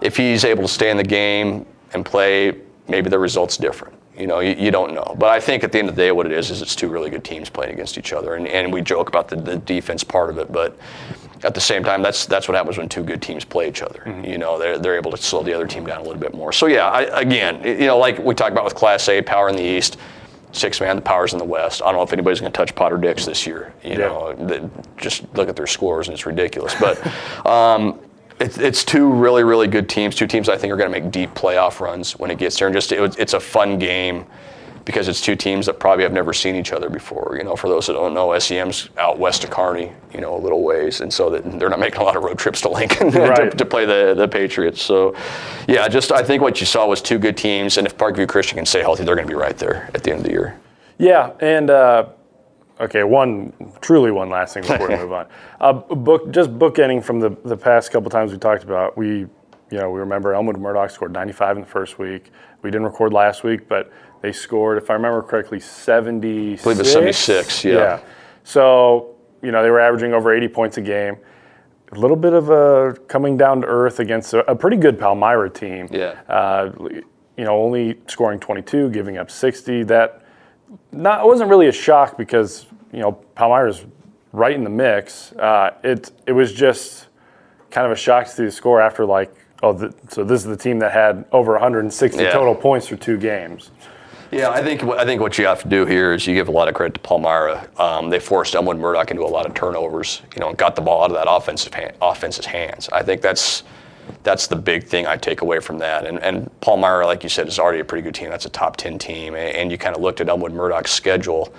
if 0.00 0.16
he's 0.16 0.44
able 0.44 0.62
to 0.62 0.68
stay 0.68 0.90
in 0.90 0.96
the 0.96 1.04
game 1.04 1.66
and 1.92 2.04
play, 2.04 2.60
maybe 2.88 3.10
the 3.10 3.18
result's 3.18 3.56
different. 3.56 3.95
You 4.18 4.26
know, 4.26 4.40
you, 4.40 4.54
you 4.58 4.70
don't 4.70 4.94
know. 4.94 5.14
But 5.18 5.28
I 5.28 5.40
think 5.40 5.62
at 5.64 5.72
the 5.72 5.78
end 5.78 5.88
of 5.88 5.96
the 5.96 6.02
day, 6.02 6.12
what 6.12 6.26
it 6.26 6.32
is 6.32 6.50
is 6.50 6.62
it's 6.62 6.74
two 6.74 6.88
really 6.88 7.10
good 7.10 7.24
teams 7.24 7.50
playing 7.50 7.72
against 7.72 7.98
each 7.98 8.12
other, 8.12 8.34
and, 8.34 8.46
and 8.48 8.72
we 8.72 8.80
joke 8.80 9.08
about 9.08 9.28
the, 9.28 9.36
the 9.36 9.56
defense 9.56 10.02
part 10.02 10.30
of 10.30 10.38
it, 10.38 10.50
but 10.50 10.76
at 11.44 11.54
the 11.54 11.60
same 11.60 11.84
time, 11.84 12.00
that's 12.02 12.24
that's 12.24 12.48
what 12.48 12.56
happens 12.56 12.78
when 12.78 12.88
two 12.88 13.02
good 13.02 13.20
teams 13.20 13.44
play 13.44 13.68
each 13.68 13.82
other. 13.82 14.02
You 14.24 14.38
know, 14.38 14.58
they're, 14.58 14.78
they're 14.78 14.96
able 14.96 15.10
to 15.10 15.18
slow 15.18 15.42
the 15.42 15.52
other 15.52 15.66
team 15.66 15.84
down 15.84 15.98
a 16.00 16.02
little 16.02 16.18
bit 16.18 16.34
more. 16.34 16.50
So 16.50 16.66
yeah, 16.66 16.88
I, 16.88 17.02
again, 17.20 17.62
you 17.62 17.86
know, 17.86 17.98
like 17.98 18.18
we 18.18 18.34
talked 18.34 18.52
about 18.52 18.64
with 18.64 18.74
Class 18.74 19.06
A, 19.10 19.20
power 19.20 19.50
in 19.50 19.54
the 19.54 19.62
East, 19.62 19.98
six 20.52 20.80
man, 20.80 20.96
the 20.96 21.02
powers 21.02 21.34
in 21.34 21.38
the 21.38 21.44
West. 21.44 21.82
I 21.82 21.86
don't 21.86 21.96
know 21.96 22.02
if 22.02 22.12
anybody's 22.14 22.40
going 22.40 22.50
to 22.50 22.56
touch 22.56 22.74
Potter 22.74 22.96
Dix 22.96 23.26
this 23.26 23.46
year. 23.46 23.74
You 23.84 23.90
Yeah. 23.90 23.96
know, 23.98 24.34
the, 24.34 24.70
just 24.96 25.24
look 25.34 25.50
at 25.50 25.56
their 25.56 25.66
scores 25.66 26.08
and 26.08 26.14
it's 26.14 26.24
ridiculous. 26.24 26.74
But 26.80 26.96
um, 27.46 28.00
it's, 28.40 28.58
it's 28.58 28.84
two 28.84 29.12
really 29.12 29.44
really 29.44 29.66
good 29.66 29.88
teams. 29.88 30.14
Two 30.14 30.26
teams 30.26 30.48
I 30.48 30.56
think 30.56 30.72
are 30.72 30.76
going 30.76 30.92
to 30.92 31.00
make 31.00 31.10
deep 31.10 31.34
playoff 31.34 31.80
runs 31.80 32.12
when 32.18 32.30
it 32.30 32.38
gets 32.38 32.58
there. 32.58 32.68
And 32.68 32.74
just 32.74 32.92
it, 32.92 33.18
it's 33.18 33.34
a 33.34 33.40
fun 33.40 33.78
game 33.78 34.26
because 34.86 35.08
it's 35.08 35.20
two 35.20 35.34
teams 35.34 35.66
that 35.66 35.80
probably 35.80 36.04
have 36.04 36.12
never 36.12 36.32
seen 36.32 36.54
each 36.54 36.72
other 36.72 36.88
before. 36.88 37.34
You 37.36 37.44
know, 37.44 37.56
for 37.56 37.68
those 37.68 37.88
that 37.88 37.94
don't 37.94 38.14
know, 38.14 38.38
SEM's 38.38 38.88
out 38.96 39.18
west 39.18 39.42
of 39.42 39.50
Kearney, 39.50 39.92
you 40.14 40.20
know, 40.20 40.36
a 40.36 40.38
little 40.38 40.62
ways, 40.62 41.00
and 41.00 41.12
so 41.12 41.28
that 41.30 41.58
they're 41.58 41.68
not 41.68 41.80
making 41.80 42.00
a 42.00 42.04
lot 42.04 42.16
of 42.16 42.22
road 42.22 42.38
trips 42.38 42.60
to 42.62 42.70
Lincoln 42.70 43.10
to, 43.12 43.50
to 43.50 43.64
play 43.66 43.84
the, 43.84 44.14
the 44.16 44.28
Patriots. 44.28 44.80
So, 44.80 45.14
yeah, 45.66 45.88
just 45.88 46.12
I 46.12 46.22
think 46.22 46.40
what 46.40 46.60
you 46.60 46.66
saw 46.66 46.86
was 46.86 47.02
two 47.02 47.18
good 47.18 47.36
teams, 47.36 47.78
and 47.78 47.86
if 47.86 47.98
Parkview 47.98 48.28
Christian 48.28 48.56
can 48.56 48.66
stay 48.66 48.80
healthy, 48.80 49.04
they're 49.04 49.16
going 49.16 49.26
to 49.26 49.32
be 49.32 49.38
right 49.38 49.58
there 49.58 49.90
at 49.92 50.04
the 50.04 50.12
end 50.12 50.20
of 50.20 50.24
the 50.24 50.32
year. 50.32 50.58
Yeah, 50.98 51.32
and 51.40 51.68
uh, 51.68 52.06
okay, 52.80 53.04
one 53.04 53.52
truly 53.80 54.10
one 54.10 54.30
last 54.30 54.54
thing 54.54 54.62
before 54.62 54.88
we 54.88 54.96
move 54.96 55.12
on. 55.12 55.26
Uh, 55.60 55.72
book 55.72 56.30
just 56.30 56.50
bookending 56.58 57.02
from 57.02 57.20
the 57.20 57.30
the 57.44 57.56
past 57.56 57.90
couple 57.90 58.10
times 58.10 58.32
we 58.32 58.38
talked 58.38 58.64
about. 58.64 58.96
We, 58.96 59.08
you 59.08 59.28
know, 59.70 59.90
we 59.90 60.00
remember 60.00 60.34
Elmwood 60.34 60.58
Murdock 60.58 60.90
scored 60.90 61.12
95 61.12 61.56
in 61.56 61.62
the 61.62 61.68
first 61.68 61.98
week. 61.98 62.30
We 62.62 62.70
didn't 62.70 62.86
record 62.86 63.12
last 63.12 63.44
week, 63.44 63.68
but 63.68 63.92
they 64.22 64.32
scored, 64.32 64.78
if 64.78 64.90
I 64.90 64.94
remember 64.94 65.22
correctly, 65.22 65.60
76. 65.60 66.62
I 66.62 66.64
believe 66.64 66.80
it's 66.80 66.92
76, 66.92 67.64
yeah. 67.64 68.00
So 68.44 69.16
you 69.42 69.52
know 69.52 69.62
they 69.62 69.70
were 69.70 69.80
averaging 69.80 70.12
over 70.12 70.34
80 70.34 70.48
points 70.48 70.76
a 70.78 70.82
game. 70.82 71.16
A 71.92 71.98
little 71.98 72.16
bit 72.16 72.32
of 72.32 72.50
a 72.50 72.96
coming 73.06 73.36
down 73.36 73.60
to 73.60 73.66
earth 73.68 74.00
against 74.00 74.34
a, 74.34 74.50
a 74.50 74.56
pretty 74.56 74.76
good 74.76 74.98
Palmyra 74.98 75.48
team. 75.50 75.88
Yeah. 75.92 76.20
Uh, 76.28 76.72
you 77.36 77.44
know, 77.44 77.62
only 77.62 77.98
scoring 78.08 78.40
22, 78.40 78.90
giving 78.90 79.18
up 79.18 79.30
60. 79.30 79.84
That 79.84 80.25
not 80.92 81.20
it 81.24 81.26
wasn't 81.26 81.48
really 81.50 81.68
a 81.68 81.72
shock 81.72 82.16
because 82.16 82.66
you 82.92 83.00
know 83.00 83.12
Palmyra's 83.34 83.84
right 84.32 84.54
in 84.54 84.64
the 84.64 84.70
mix. 84.70 85.32
Uh, 85.32 85.74
it 85.84 86.10
it 86.26 86.32
was 86.32 86.52
just 86.52 87.06
kind 87.70 87.86
of 87.86 87.92
a 87.92 87.96
shock 87.96 88.26
to 88.26 88.30
see 88.30 88.44
the 88.44 88.50
score 88.50 88.80
after 88.80 89.04
like 89.04 89.34
oh 89.62 89.72
the, 89.72 89.94
so 90.08 90.24
this 90.24 90.40
is 90.42 90.46
the 90.46 90.56
team 90.56 90.78
that 90.78 90.92
had 90.92 91.24
over 91.32 91.52
160 91.52 92.22
Yeah. 92.22 92.30
total 92.32 92.54
points 92.54 92.86
for 92.88 92.96
two 92.96 93.16
games. 93.18 93.70
Yeah, 94.32 94.50
I 94.50 94.62
think 94.62 94.82
I 94.82 95.04
think 95.04 95.20
what 95.20 95.38
you 95.38 95.46
have 95.46 95.62
to 95.62 95.68
do 95.68 95.86
here 95.86 96.12
is 96.12 96.26
you 96.26 96.34
give 96.34 96.48
a 96.48 96.52
lot 96.52 96.68
of 96.68 96.74
credit 96.74 96.94
to 96.94 97.00
Palmyra. 97.00 97.68
Um, 97.78 98.10
they 98.10 98.18
forced 98.18 98.54
Elmwood 98.56 98.76
Murdock 98.76 99.10
into 99.12 99.22
a 99.22 99.26
lot 99.26 99.46
of 99.46 99.54
turnovers, 99.54 100.22
you 100.34 100.40
know, 100.40 100.48
and 100.48 100.58
got 100.58 100.74
the 100.74 100.82
ball 100.82 101.04
out 101.04 101.10
of 101.10 101.16
that 101.16 101.30
offensive 101.30 101.72
hand, 101.72 101.92
offense's 102.02 102.44
hands. 102.46 102.88
I 102.92 103.02
think 103.04 103.22
that's 103.22 103.62
that's 104.22 104.46
the 104.46 104.56
big 104.56 104.84
thing 104.84 105.06
I 105.06 105.16
take 105.16 105.40
away 105.42 105.60
from 105.60 105.78
that. 105.78 106.06
And, 106.06 106.18
and 106.20 106.50
Palmyra, 106.60 107.06
like 107.06 107.22
you 107.22 107.28
said, 107.28 107.48
is 107.48 107.58
already 107.58 107.80
a 107.80 107.84
pretty 107.84 108.02
good 108.02 108.14
team. 108.14 108.30
That's 108.30 108.46
a 108.46 108.50
top 108.50 108.76
10 108.76 108.98
team. 108.98 109.34
And, 109.34 109.70
you 109.70 109.78
kind 109.78 109.94
of 109.94 110.02
looked 110.02 110.20
at 110.20 110.28
Elmwood 110.28 110.52
Murdock's 110.52 110.92
schedule. 110.92 111.52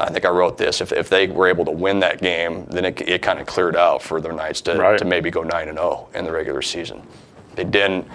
I 0.00 0.10
think 0.10 0.24
I 0.24 0.30
wrote 0.30 0.56
this. 0.56 0.80
If, 0.80 0.92
if 0.92 1.08
they 1.08 1.26
were 1.26 1.46
able 1.48 1.64
to 1.66 1.70
win 1.70 2.00
that 2.00 2.20
game, 2.20 2.64
then 2.66 2.84
it, 2.86 3.00
it 3.08 3.22
kind 3.22 3.38
of 3.38 3.46
cleared 3.46 3.76
out 3.76 4.02
for 4.02 4.20
their 4.20 4.32
Knights 4.32 4.60
to, 4.62 4.76
Right. 4.76 4.98
to 4.98 5.04
maybe 5.04 5.30
go 5.30 5.42
9 5.42 5.68
and 5.68 5.78
0 5.78 6.08
in 6.14 6.24
the 6.24 6.32
regular 6.32 6.62
season. 6.62 7.02
They 7.54 7.64
didn't. 7.64 8.06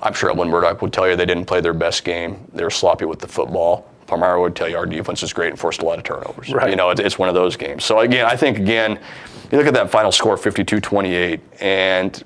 I'm 0.00 0.12
sure 0.14 0.30
Elmwood 0.30 0.48
Murdock 0.48 0.82
would 0.82 0.92
tell 0.92 1.08
you 1.08 1.16
they 1.16 1.26
didn't 1.26 1.46
play 1.46 1.60
their 1.60 1.72
best 1.74 2.04
game. 2.04 2.48
They 2.52 2.64
were 2.64 2.70
sloppy 2.70 3.04
with 3.04 3.18
the 3.20 3.28
football. 3.28 3.88
Palmyra 4.06 4.40
would 4.40 4.54
tell 4.54 4.68
you 4.68 4.76
our 4.76 4.86
defense 4.86 5.22
is 5.22 5.32
great 5.32 5.50
and 5.50 5.58
forced 5.58 5.80
a 5.82 5.84
lot 5.84 5.98
of 5.98 6.04
turnovers. 6.04 6.52
Right. 6.52 6.70
You 6.70 6.76
know, 6.76 6.90
it's, 6.90 7.00
it's 7.00 7.18
one 7.18 7.28
of 7.28 7.34
those 7.34 7.56
games. 7.56 7.84
So 7.84 8.00
again, 8.00 8.26
I 8.26 8.36
think 8.36 8.58
again, 8.58 8.98
you 9.50 9.58
look 9.58 9.66
at 9.66 9.74
that 9.74 9.90
final 9.90 10.12
score, 10.12 10.36
52-28, 10.36 11.40
and 11.60 12.22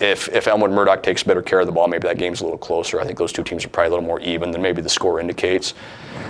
if 0.00 0.28
if 0.28 0.46
Elmwood 0.46 0.70
Murdock 0.70 1.02
takes 1.02 1.22
better 1.22 1.42
care 1.42 1.60
of 1.60 1.66
the 1.66 1.72
ball, 1.72 1.88
maybe 1.88 2.06
that 2.08 2.18
game's 2.18 2.40
a 2.40 2.44
little 2.44 2.58
closer. 2.58 3.00
I 3.00 3.04
think 3.04 3.18
those 3.18 3.32
two 3.32 3.42
teams 3.42 3.64
are 3.64 3.68
probably 3.68 3.88
a 3.88 3.90
little 3.90 4.04
more 4.04 4.20
even 4.20 4.50
than 4.50 4.62
maybe 4.62 4.82
the 4.82 4.88
score 4.88 5.20
indicates. 5.20 5.74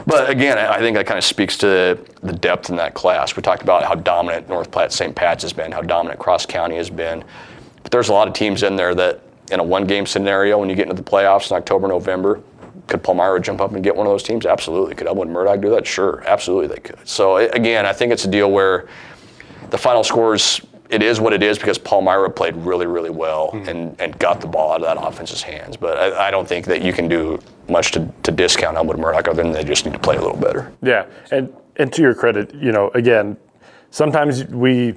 But 0.07 0.31
again, 0.31 0.59
I 0.59 0.79
think 0.79 0.97
that 0.97 1.07
kind 1.07 1.19
of 1.19 1.25
speaks 1.25 1.57
to 1.59 1.99
the 2.23 2.33
depth 2.33 2.71
in 2.71 2.77
that 2.77 2.95
class. 2.95 3.37
We 3.37 3.43
talked 3.43 3.63
about 3.63 3.85
how 3.85 3.95
dominant 3.95 4.49
North 4.49 4.71
Platte 4.71 4.93
St. 4.93 5.15
Pat's 5.15 5.43
has 5.43 5.53
been, 5.53 5.73
how 5.73 5.83
dominant 5.83 6.19
Cross 6.19 6.47
County 6.47 6.77
has 6.77 6.91
been. 6.91 7.25
But 7.83 7.93
there's 7.93 8.09
a 8.09 8.13
lot 8.13 8.29
of 8.29 8.35
teams 8.35 8.63
in 8.63 8.77
there 8.77 8.95
that, 8.95 9.21
in 9.51 9.61
a 9.61 9.65
one-game 9.65 10.07
scenario, 10.07 10.59
when 10.59 10.69
you 10.69 10.75
get 10.75 10.89
into 10.89 11.01
the 11.01 11.09
playoffs 11.09 11.51
in 11.51 11.57
October, 11.57 11.89
November, 11.89 12.43
could 12.87 13.03
Palmyra 13.03 13.41
jump 13.41 13.61
up 13.61 13.73
and 13.73 13.85
get 13.85 13.95
one 13.95 14.07
of 14.07 14.13
those 14.13 14.23
teams? 14.23 14.47
Absolutely. 14.47 14.95
Could 14.95 15.07
Elmwood 15.07 15.29
Murdock 15.29 15.61
do 15.61 15.71
that? 15.71 15.87
Sure, 15.87 16.23
absolutely 16.27 16.75
they 16.75 16.81
could. 16.81 16.99
So 17.07 17.37
again, 17.37 17.87
I 17.87 17.93
think 17.93 18.13
it's 18.13 18.25
a 18.25 18.31
deal 18.31 18.51
where 18.51 18.89
the 19.71 19.79
final 19.79 20.03
scores, 20.03 20.61
it 20.91 21.03
is 21.03 21.21
what 21.21 21.33
it 21.33 21.43
is 21.43 21.59
because 21.59 21.79
Palmyra 21.79 22.31
played 22.31 22.57
really, 22.57 22.87
really 22.87 23.11
well 23.11 23.51
hmm. 23.51 23.69
and, 23.69 24.01
and 24.01 24.19
got 24.19 24.41
the 24.41 24.47
ball 24.47 24.73
out 24.73 24.83
of 24.83 24.87
that 24.87 25.07
offense's 25.07 25.43
hands. 25.43 25.77
But 25.77 25.99
I, 25.99 26.29
I 26.29 26.31
don't 26.31 26.49
think 26.49 26.67
that 26.67 26.83
you 26.83 26.93
can 26.93 27.09
do 27.09 27.39
much 27.69 27.93
to, 27.93 28.11
to 28.23 28.33
discount 28.33 28.77
Elmwood 28.77 28.99
Murdock 28.99 29.29
other 29.29 29.43
than 29.43 29.53
they 29.53 29.65
just 29.65 29.85
need 29.85 29.93
to 29.93 29.99
play 29.99 30.17
a 30.17 30.21
little 30.21 30.37
better. 30.37 30.73
Yeah, 30.83 31.07
and 31.31 31.55
and 31.77 31.93
to 31.93 32.03
your 32.03 32.15
credit, 32.15 32.53
you 32.55 32.73
know, 32.73 32.91
again, 32.95 33.37
sometimes 33.91 34.45
we 34.47 34.95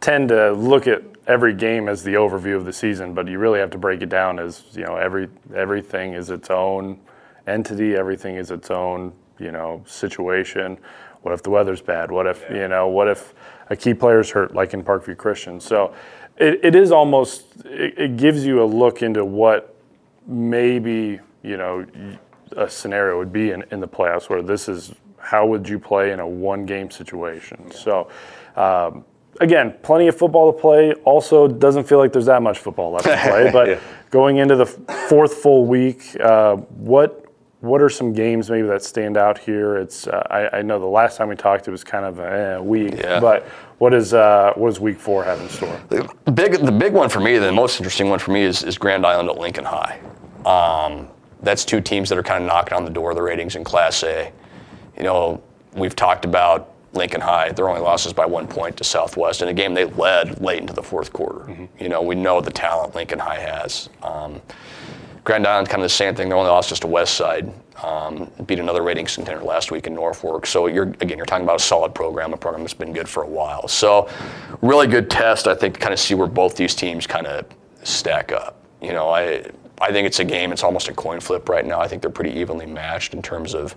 tend 0.00 0.28
to 0.28 0.52
look 0.52 0.86
at 0.86 1.02
every 1.26 1.54
game 1.54 1.88
as 1.88 2.02
the 2.02 2.14
overview 2.14 2.56
of 2.56 2.64
the 2.64 2.72
season, 2.72 3.14
but 3.14 3.28
you 3.28 3.38
really 3.38 3.58
have 3.58 3.70
to 3.70 3.78
break 3.78 4.02
it 4.02 4.08
down 4.08 4.38
as 4.38 4.64
you 4.72 4.84
know 4.84 4.96
every 4.96 5.28
everything 5.54 6.14
is 6.14 6.30
its 6.30 6.50
own 6.50 7.00
entity, 7.46 7.96
everything 7.96 8.36
is 8.36 8.50
its 8.50 8.70
own 8.70 9.12
you 9.38 9.50
know 9.50 9.82
situation. 9.86 10.78
What 11.22 11.32
if 11.32 11.42
the 11.42 11.50
weather's 11.50 11.80
bad? 11.80 12.10
What 12.10 12.26
if 12.26 12.44
you 12.50 12.68
know? 12.68 12.88
What 12.88 13.08
if 13.08 13.34
a 13.70 13.76
key 13.76 13.94
player's 13.94 14.30
hurt, 14.30 14.54
like 14.54 14.74
in 14.74 14.82
Parkview 14.82 15.16
Christian? 15.16 15.60
So 15.60 15.94
it, 16.36 16.60
it 16.62 16.74
is 16.74 16.92
almost 16.92 17.44
it, 17.64 17.98
it 17.98 18.16
gives 18.16 18.44
you 18.44 18.62
a 18.62 18.64
look 18.66 19.02
into 19.02 19.24
what 19.24 19.74
maybe 20.26 21.20
you 21.42 21.56
know 21.56 21.84
a 22.56 22.68
scenario 22.68 23.18
would 23.18 23.32
be 23.32 23.50
in, 23.50 23.64
in 23.70 23.80
the 23.80 23.88
playoffs 23.88 24.28
where 24.28 24.42
this 24.42 24.68
is 24.68 24.92
how 25.18 25.46
would 25.46 25.68
you 25.68 25.78
play 25.78 26.12
in 26.12 26.20
a 26.20 26.26
one 26.26 26.64
game 26.64 26.90
situation 26.90 27.70
so 27.70 28.08
um, 28.56 29.04
again 29.40 29.74
plenty 29.82 30.06
of 30.08 30.16
football 30.16 30.52
to 30.52 30.58
play 30.58 30.92
also 31.04 31.48
doesn't 31.48 31.84
feel 31.84 31.98
like 31.98 32.12
there's 32.12 32.26
that 32.26 32.42
much 32.42 32.58
football 32.58 32.92
left 32.92 33.04
to 33.04 33.16
play 33.28 33.50
but 33.52 33.68
Yeah. 33.68 33.80
going 34.10 34.36
into 34.36 34.54
the 34.54 34.66
fourth 34.66 35.34
full 35.34 35.64
week 35.66 36.14
uh, 36.20 36.56
what 36.56 37.21
what 37.62 37.80
are 37.80 37.88
some 37.88 38.12
games 38.12 38.50
maybe 38.50 38.66
that 38.66 38.82
stand 38.82 39.16
out 39.16 39.38
here 39.38 39.76
it's 39.76 40.08
uh, 40.08 40.26
I, 40.30 40.58
I 40.58 40.62
know 40.62 40.80
the 40.80 40.86
last 40.86 41.16
time 41.16 41.28
we 41.28 41.36
talked 41.36 41.68
it 41.68 41.70
was 41.70 41.84
kind 41.84 42.04
of 42.04 42.18
a 42.18 42.56
eh, 42.56 42.58
week 42.58 42.94
Yeah. 42.98 43.20
but 43.20 43.44
what 43.78 43.94
is 43.94 44.12
uh, 44.12 44.52
what 44.56 44.68
does 44.68 44.80
week 44.80 44.98
four 44.98 45.22
have 45.24 45.40
in 45.40 45.48
store 45.48 45.80
The 45.88 46.32
big, 46.32 46.54
the 46.54 46.72
big 46.72 46.92
one 46.92 47.08
for 47.08 47.20
me, 47.20 47.38
the 47.38 47.52
most 47.52 47.78
interesting 47.78 48.10
one 48.10 48.18
for 48.18 48.32
me 48.32 48.42
is, 48.42 48.62
is 48.64 48.76
Grand 48.78 49.06
Island 49.06 49.28
at 49.28 49.38
Lincoln 49.38 49.64
High. 49.64 50.00
Um, 50.44 51.08
that's 51.42 51.64
two 51.64 51.80
teams 51.80 52.08
that 52.08 52.18
are 52.18 52.22
kind 52.22 52.42
of 52.44 52.48
knocking 52.48 52.74
on 52.74 52.84
the 52.84 52.90
door 52.90 53.10
of 53.10 53.16
the 53.16 53.22
ratings 53.22 53.56
in 53.56 53.64
Class 53.64 54.02
A. 54.04 54.30
You 54.96 55.02
know, 55.02 55.42
we've 55.74 55.96
talked 55.96 56.24
about 56.24 56.74
Lincoln 56.92 57.20
High. 57.20 57.50
Their 57.50 57.68
only 57.68 57.80
losses 57.80 58.12
by 58.12 58.26
one 58.26 58.46
point 58.46 58.76
to 58.76 58.84
Southwest 58.84 59.42
in 59.42 59.48
a 59.48 59.54
game 59.54 59.74
they 59.74 59.84
led 59.86 60.40
late 60.40 60.60
into 60.60 60.72
the 60.72 60.82
fourth 60.82 61.12
quarter. 61.12 61.40
Mm-hmm. 61.40 61.64
You 61.80 61.88
know, 61.88 62.02
we 62.02 62.14
know 62.14 62.40
the 62.40 62.52
talent 62.52 62.94
Lincoln 62.94 63.18
High 63.18 63.40
has. 63.40 63.88
Um, 64.02 64.40
Grand 65.24 65.46
Island, 65.46 65.68
kind 65.68 65.80
of 65.80 65.84
the 65.84 65.94
same 65.94 66.14
thing. 66.14 66.28
They 66.28 66.34
only 66.34 66.50
lost 66.50 66.68
just 66.68 66.82
to 66.82 66.88
West 66.88 67.14
Side. 67.14 67.52
Um, 67.82 68.30
beat 68.46 68.58
another 68.58 68.82
ratings 68.82 69.14
contender 69.14 69.42
last 69.42 69.70
week 69.70 69.86
in 69.86 69.94
Norfolk. 69.94 70.46
So 70.46 70.66
you're 70.66 70.88
again, 71.00 71.16
you're 71.16 71.26
talking 71.26 71.44
about 71.44 71.60
a 71.60 71.62
solid 71.62 71.94
program, 71.94 72.32
a 72.32 72.36
program 72.36 72.62
that's 72.62 72.74
been 72.74 72.92
good 72.92 73.08
for 73.08 73.22
a 73.22 73.26
while. 73.28 73.66
So 73.68 74.08
really 74.60 74.86
good 74.86 75.10
test, 75.10 75.46
I 75.46 75.54
think, 75.54 75.74
to 75.74 75.80
kind 75.80 75.92
of 75.92 75.98
see 75.98 76.14
where 76.14 76.28
both 76.28 76.56
these 76.56 76.74
teams 76.74 77.06
kind 77.06 77.26
of 77.26 77.46
stack 77.82 78.32
up. 78.32 78.64
You 78.80 78.92
know, 78.92 79.10
I 79.10 79.44
I 79.80 79.90
think 79.90 80.06
it's 80.06 80.20
a 80.20 80.24
game. 80.24 80.52
It's 80.52 80.64
almost 80.64 80.88
a 80.88 80.92
coin 80.92 81.20
flip 81.20 81.48
right 81.48 81.66
now. 81.66 81.80
I 81.80 81.88
think 81.88 82.02
they're 82.02 82.10
pretty 82.10 82.38
evenly 82.38 82.66
matched 82.66 83.14
in 83.14 83.22
terms 83.22 83.54
of 83.54 83.74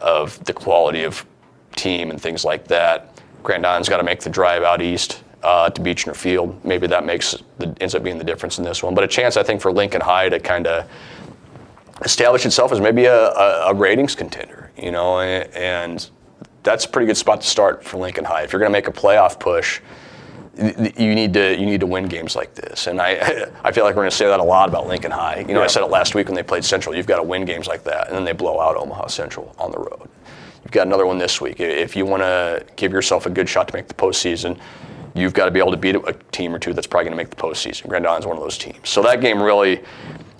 of 0.00 0.42
the 0.44 0.52
quality 0.52 1.04
of 1.04 1.24
team 1.76 2.10
and 2.10 2.20
things 2.20 2.44
like 2.44 2.66
that. 2.68 3.20
Grand 3.42 3.64
Island's 3.66 3.88
got 3.88 3.98
to 3.98 4.02
make 4.04 4.20
the 4.20 4.30
drive 4.30 4.62
out 4.62 4.82
east 4.82 5.22
uh, 5.42 5.70
to 5.70 5.80
Beechner 5.80 6.14
Field. 6.14 6.64
Maybe 6.64 6.86
that 6.86 7.04
makes 7.04 7.36
the, 7.58 7.74
ends 7.80 7.94
up 7.94 8.02
being 8.02 8.18
the 8.18 8.24
difference 8.24 8.58
in 8.58 8.64
this 8.64 8.82
one. 8.82 8.94
But 8.94 9.04
a 9.04 9.08
chance, 9.08 9.36
I 9.36 9.42
think, 9.42 9.60
for 9.60 9.72
Lincoln 9.72 10.00
High 10.00 10.28
to 10.28 10.38
kind 10.38 10.66
of 10.66 10.88
establish 12.02 12.46
itself 12.46 12.72
as 12.72 12.80
maybe 12.80 13.06
a, 13.06 13.30
a, 13.30 13.70
a, 13.70 13.74
ratings 13.74 14.14
contender, 14.14 14.70
you 14.76 14.92
know, 14.92 15.20
and, 15.20 15.52
and 15.54 16.10
that's 16.62 16.84
a 16.84 16.88
pretty 16.88 17.06
good 17.06 17.16
spot 17.16 17.40
to 17.40 17.46
start 17.46 17.84
for 17.84 17.96
Lincoln 17.98 18.24
High. 18.24 18.42
If 18.42 18.52
you're 18.52 18.60
going 18.60 18.70
to 18.70 18.76
make 18.76 18.88
a 18.88 18.92
playoff 18.92 19.40
push, 19.40 19.80
you 20.56 21.14
need 21.14 21.32
to 21.34 21.56
you 21.56 21.66
need 21.66 21.78
to 21.80 21.86
win 21.86 22.08
games 22.08 22.34
like 22.34 22.52
this, 22.54 22.88
and 22.88 23.00
I 23.00 23.46
I 23.64 23.70
feel 23.70 23.84
like 23.84 23.94
we're 23.94 24.02
going 24.02 24.10
to 24.10 24.16
say 24.16 24.26
that 24.26 24.40
a 24.40 24.44
lot 24.44 24.68
about 24.68 24.88
Lincoln 24.88 25.12
High. 25.12 25.40
You 25.40 25.54
know, 25.54 25.60
yeah. 25.60 25.64
I 25.64 25.68
said 25.68 25.84
it 25.84 25.90
last 25.90 26.16
week 26.16 26.26
when 26.26 26.34
they 26.34 26.42
played 26.42 26.64
Central. 26.64 26.96
You've 26.96 27.06
got 27.06 27.18
to 27.18 27.22
win 27.22 27.44
games 27.44 27.68
like 27.68 27.84
that, 27.84 28.08
and 28.08 28.16
then 28.16 28.24
they 28.24 28.32
blow 28.32 28.58
out 28.60 28.76
Omaha 28.76 29.06
Central 29.06 29.54
on 29.58 29.70
the 29.70 29.78
road. 29.78 30.08
You've 30.64 30.72
got 30.72 30.86
another 30.88 31.06
one 31.06 31.16
this 31.16 31.40
week. 31.40 31.60
If 31.60 31.94
you 31.94 32.04
want 32.04 32.22
to 32.22 32.66
give 32.74 32.92
yourself 32.92 33.26
a 33.26 33.30
good 33.30 33.48
shot 33.48 33.68
to 33.68 33.74
make 33.74 33.86
the 33.86 33.94
postseason, 33.94 34.58
you've 35.18 35.34
got 35.34 35.46
to 35.46 35.50
be 35.50 35.58
able 35.58 35.70
to 35.70 35.76
beat 35.76 35.94
a 35.94 36.16
team 36.32 36.54
or 36.54 36.58
two 36.58 36.72
that's 36.72 36.86
probably 36.86 37.04
going 37.10 37.18
to 37.18 37.22
make 37.22 37.30
the 37.30 37.36
postseason. 37.36 37.88
Grand 37.88 38.06
Island's 38.06 38.26
one 38.26 38.36
of 38.36 38.42
those 38.42 38.58
teams. 38.58 38.88
So 38.88 39.02
that 39.02 39.20
game 39.20 39.42
really 39.42 39.82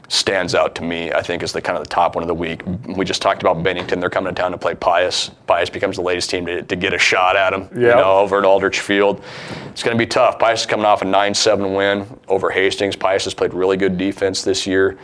stands 0.08 0.54
out 0.54 0.74
to 0.74 0.82
me, 0.82 1.12
I 1.12 1.22
think, 1.22 1.42
is 1.42 1.52
the 1.52 1.60
kind 1.60 1.76
of 1.76 1.84
the 1.84 1.90
top 1.90 2.14
one 2.14 2.22
of 2.22 2.28
the 2.28 2.34
week. 2.34 2.62
We 2.86 3.04
just 3.04 3.20
talked 3.20 3.42
about 3.42 3.62
Bennington. 3.62 4.00
They're 4.00 4.08
coming 4.08 4.34
to 4.34 4.40
town 4.40 4.52
to 4.52 4.58
play 4.58 4.74
Pius. 4.74 5.30
Pius 5.46 5.68
becomes 5.68 5.96
the 5.96 6.02
latest 6.02 6.30
team 6.30 6.46
to, 6.46 6.62
to 6.62 6.76
get 6.76 6.94
a 6.94 6.98
shot 6.98 7.36
at 7.36 7.50
them, 7.50 7.62
yep. 7.62 7.72
you 7.74 7.80
know, 7.80 8.18
over 8.18 8.38
at 8.38 8.44
Aldrich 8.44 8.80
Field. 8.80 9.22
It's 9.66 9.82
going 9.82 9.96
to 9.96 10.02
be 10.02 10.08
tough. 10.08 10.38
Pius 10.38 10.60
is 10.60 10.66
coming 10.66 10.86
off 10.86 11.02
a 11.02 11.04
9-7 11.04 11.76
win 11.76 12.06
over 12.26 12.50
Hastings. 12.50 12.96
Pius 12.96 13.24
has 13.24 13.34
played 13.34 13.52
really 13.52 13.76
good 13.76 13.98
defense 13.98 14.42
this 14.42 14.66
year. 14.66 14.98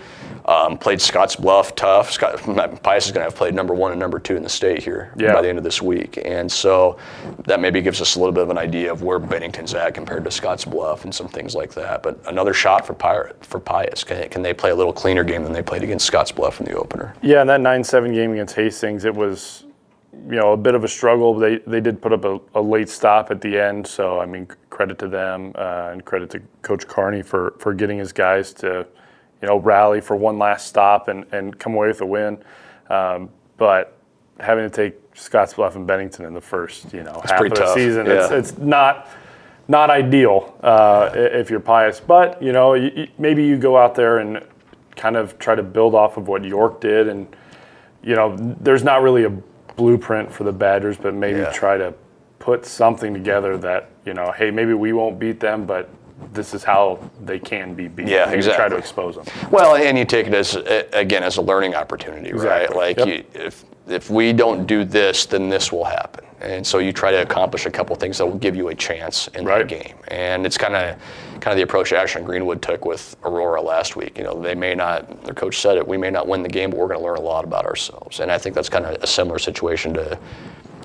Um, 0.47 0.77
played 0.77 0.99
Scottsbluff 0.99 1.75
tough. 1.75 2.11
Scott, 2.11 2.39
Pius 2.83 3.07
is 3.07 3.13
going 3.13 3.25
to 3.25 3.31
have 3.31 3.35
played 3.35 3.55
number 3.55 3.73
one 3.73 3.93
and 3.93 4.01
number 4.01 4.19
two 4.19 4.37
in 4.37 4.43
the 4.43 4.49
state 4.49 4.83
here 4.83 5.11
yeah. 5.17 5.33
by 5.33 5.41
the 5.41 5.49
end 5.49 5.57
of 5.57 5.65
this 5.65 5.81
week, 5.81 6.19
and 6.23 6.53
so 6.53 6.99
that 7.47 7.61
maybe 7.61 7.81
gives 7.81 8.03
us 8.03 8.17
a 8.17 8.19
little 8.19 8.33
bit 8.33 8.43
of 8.43 8.51
an 8.51 8.59
idea 8.59 8.93
of 8.93 9.03
where 9.03 9.19
Bennington's 9.19 9.73
at 9.73 9.95
compared 9.95 10.23
to 10.25 10.31
Scottsbluff 10.31 11.05
and 11.05 11.15
some 11.15 11.29
things 11.29 11.55
like 11.55 11.73
that. 11.75 12.03
But 12.03 12.21
another 12.27 12.53
shot 12.53 12.87
for 12.87 12.93
Pirate 12.93 13.43
for 13.43 13.59
Pius. 13.59 14.05
Can, 14.05 14.29
can 14.29 14.43
they 14.43 14.53
play 14.53 14.71
a 14.71 14.75
little 14.75 14.93
cleaner 14.93 15.25
game 15.25 15.45
than 15.45 15.53
they 15.55 15.63
played 15.63 15.83
against 15.83 16.11
Scottsbluff 16.11 16.61
in 16.61 16.67
the 16.67 16.75
opener? 16.75 17.15
Yeah, 17.23 17.41
and 17.41 17.49
that 17.49 17.63
nine-seven 17.63 18.13
game 18.13 18.33
against 18.33 18.55
Hastings, 18.55 19.07
it 19.07 19.15
was 19.15 19.65
you 20.29 20.37
know 20.37 20.53
a 20.53 20.57
bit 20.57 20.75
of 20.75 20.85
a 20.85 20.89
struggle. 20.89 21.35
They 21.35 21.59
they 21.59 21.81
did 21.81 22.01
put 22.01 22.13
up 22.13 22.25
a, 22.25 22.39
a 22.55 22.61
late 22.61 22.89
stop 22.89 23.31
at 23.31 23.41
the 23.41 23.59
end, 23.59 23.87
so 23.87 24.21
I 24.21 24.27
mean 24.27 24.47
credit 24.71 24.99
to 24.99 25.09
them 25.09 25.53
uh, 25.55 25.91
and 25.93 26.05
credit 26.05 26.31
to 26.31 26.43
Coach 26.63 26.87
Carney 26.87 27.23
for 27.23 27.55
for 27.59 27.75
getting 27.75 27.99
his 27.99 28.13
guys 28.13 28.53
to 28.55 28.87
you 29.45 29.51
know, 29.51 29.59
rally 29.59 30.01
for 30.01 30.17
one 30.17 30.39
last 30.39 30.67
stop 30.67 31.09
and, 31.09 31.27
and 31.31 31.59
come 31.59 31.75
away 31.75 31.89
with 31.89 32.01
a 32.01 32.07
win. 32.07 32.43
Um, 32.89 33.29
but 33.59 33.99
having 34.41 34.65
to 34.65 34.75
take 34.75 35.13
Scottsbluff 35.13 35.75
and 35.75 35.87
Bennington 35.87 36.25
in 36.25 36.33
the 36.33 36.41
first, 36.41 36.95
you 36.95 37.03
know, 37.03 37.21
half 37.27 37.43
of 37.43 37.51
the 37.51 37.57
tough. 37.57 37.75
season, 37.75 38.07
yeah. 38.07 38.25
it's, 38.25 38.33
it's 38.33 38.59
not 38.59 39.07
not 39.69 39.91
ideal 39.91 40.57
uh, 40.63 41.11
if 41.15 41.51
you're 41.51 41.61
Pius. 41.61 42.01
But 42.01 42.43
you 42.43 42.53
know, 42.53 42.73
you, 42.73 43.07
maybe 43.19 43.45
you 43.45 43.59
go 43.59 43.77
out 43.77 43.95
there 43.95 44.21
and 44.21 44.43
kind 44.97 45.15
of 45.15 45.39
try 45.39 45.55
to 45.55 45.63
build 45.63 45.95
off 45.95 46.17
of 46.17 46.27
what 46.27 46.43
York 46.43 46.81
did, 46.81 47.09
and 47.09 47.29
you 48.03 48.17
know, 48.17 48.35
there's 48.61 48.83
not 48.83 49.03
really 49.03 49.25
a 49.25 49.31
blueprint 49.77 50.33
for 50.33 50.45
the 50.45 50.53
Badgers, 50.53 50.97
but 50.97 51.13
maybe 51.13 51.41
yeah. 51.41 51.53
try 51.53 51.77
to 51.77 51.93
put 52.39 52.65
something 52.65 53.13
together 53.13 53.59
that 53.59 53.91
you 54.07 54.15
know, 54.15 54.33
hey, 54.33 54.51
maybe 54.51 54.73
we 54.73 54.95
won't 54.95 55.19
beat 55.19 55.39
them, 55.39 55.67
but 55.67 55.91
this 56.33 56.55
is 56.55 56.63
how 56.63 56.99
they 57.23 57.39
can 57.39 57.75
be 57.75 57.89
beat. 57.89 58.09
Yeah, 58.09 58.31
exactly. 58.31 58.57
Try 58.57 58.69
to 58.69 58.77
expose 58.77 59.17
them. 59.17 59.25
Well, 59.51 59.77
and 59.77 59.99
you 59.99 60.05
take 60.05 60.27
it 60.27 60.35
as 60.35 60.57
again 60.93 61.23
as 61.23 61.37
a 61.37 61.43
learning 61.43 61.75
opportunity, 61.75 62.31
exactly. 62.31 62.77
right? 62.77 62.97
Like 62.97 62.99
yep. 62.99 63.09
you, 63.09 63.25
if 63.35 63.65
if 63.87 64.11
we 64.11 64.33
don't 64.33 64.67
do 64.67 64.85
this, 64.85 65.27
then 65.27 65.49
this 65.49 65.71
will 65.71 65.85
happen. 65.85 66.25
And 66.41 66.67
so 66.67 66.79
you 66.79 66.93
try 66.93 67.11
to 67.11 67.23
accomplish 67.23 67.67
a 67.67 67.71
couple 67.71 67.97
things 67.97 68.19
that 68.19 68.27
will 68.27 68.39
give 68.39 68.55
you 68.55 68.69
a 68.69 68.75
chance 68.75 69.29
in 69.29 69.45
right. 69.45 69.67
that 69.67 69.69
game. 69.69 69.97
And 70.09 70.45
it's 70.47 70.59
kind 70.59 70.75
of 70.75 70.99
kind 71.41 71.53
of 71.53 71.57
the 71.57 71.63
approach 71.63 71.93
Ashland 71.93 72.27
Greenwood 72.27 72.63
took 72.63 72.85
with 72.85 73.17
Aurora 73.25 73.61
last 73.61 73.97
week. 73.97 74.17
You 74.17 74.25
know, 74.25 74.41
they 74.41 74.55
may 74.55 74.75
not, 74.75 75.25
their 75.25 75.35
coach 75.35 75.61
said 75.61 75.77
it, 75.77 75.87
we 75.87 75.99
may 75.99 76.11
not 76.11 76.27
win 76.27 76.43
the 76.43 76.49
game, 76.49 76.71
but 76.71 76.79
we're 76.79 76.89
going 76.89 76.99
to 76.99 77.05
learn 77.05 77.19
a 77.19 77.23
lot 77.23 77.45
about 77.45 77.67
ourselves. 77.67 78.21
And 78.21 78.31
I 78.31 78.39
think 78.39 78.55
that's 78.55 78.69
kind 78.69 78.87
of 78.87 79.03
a 79.03 79.07
similar 79.07 79.39
situation 79.39 79.93
to 79.95 80.19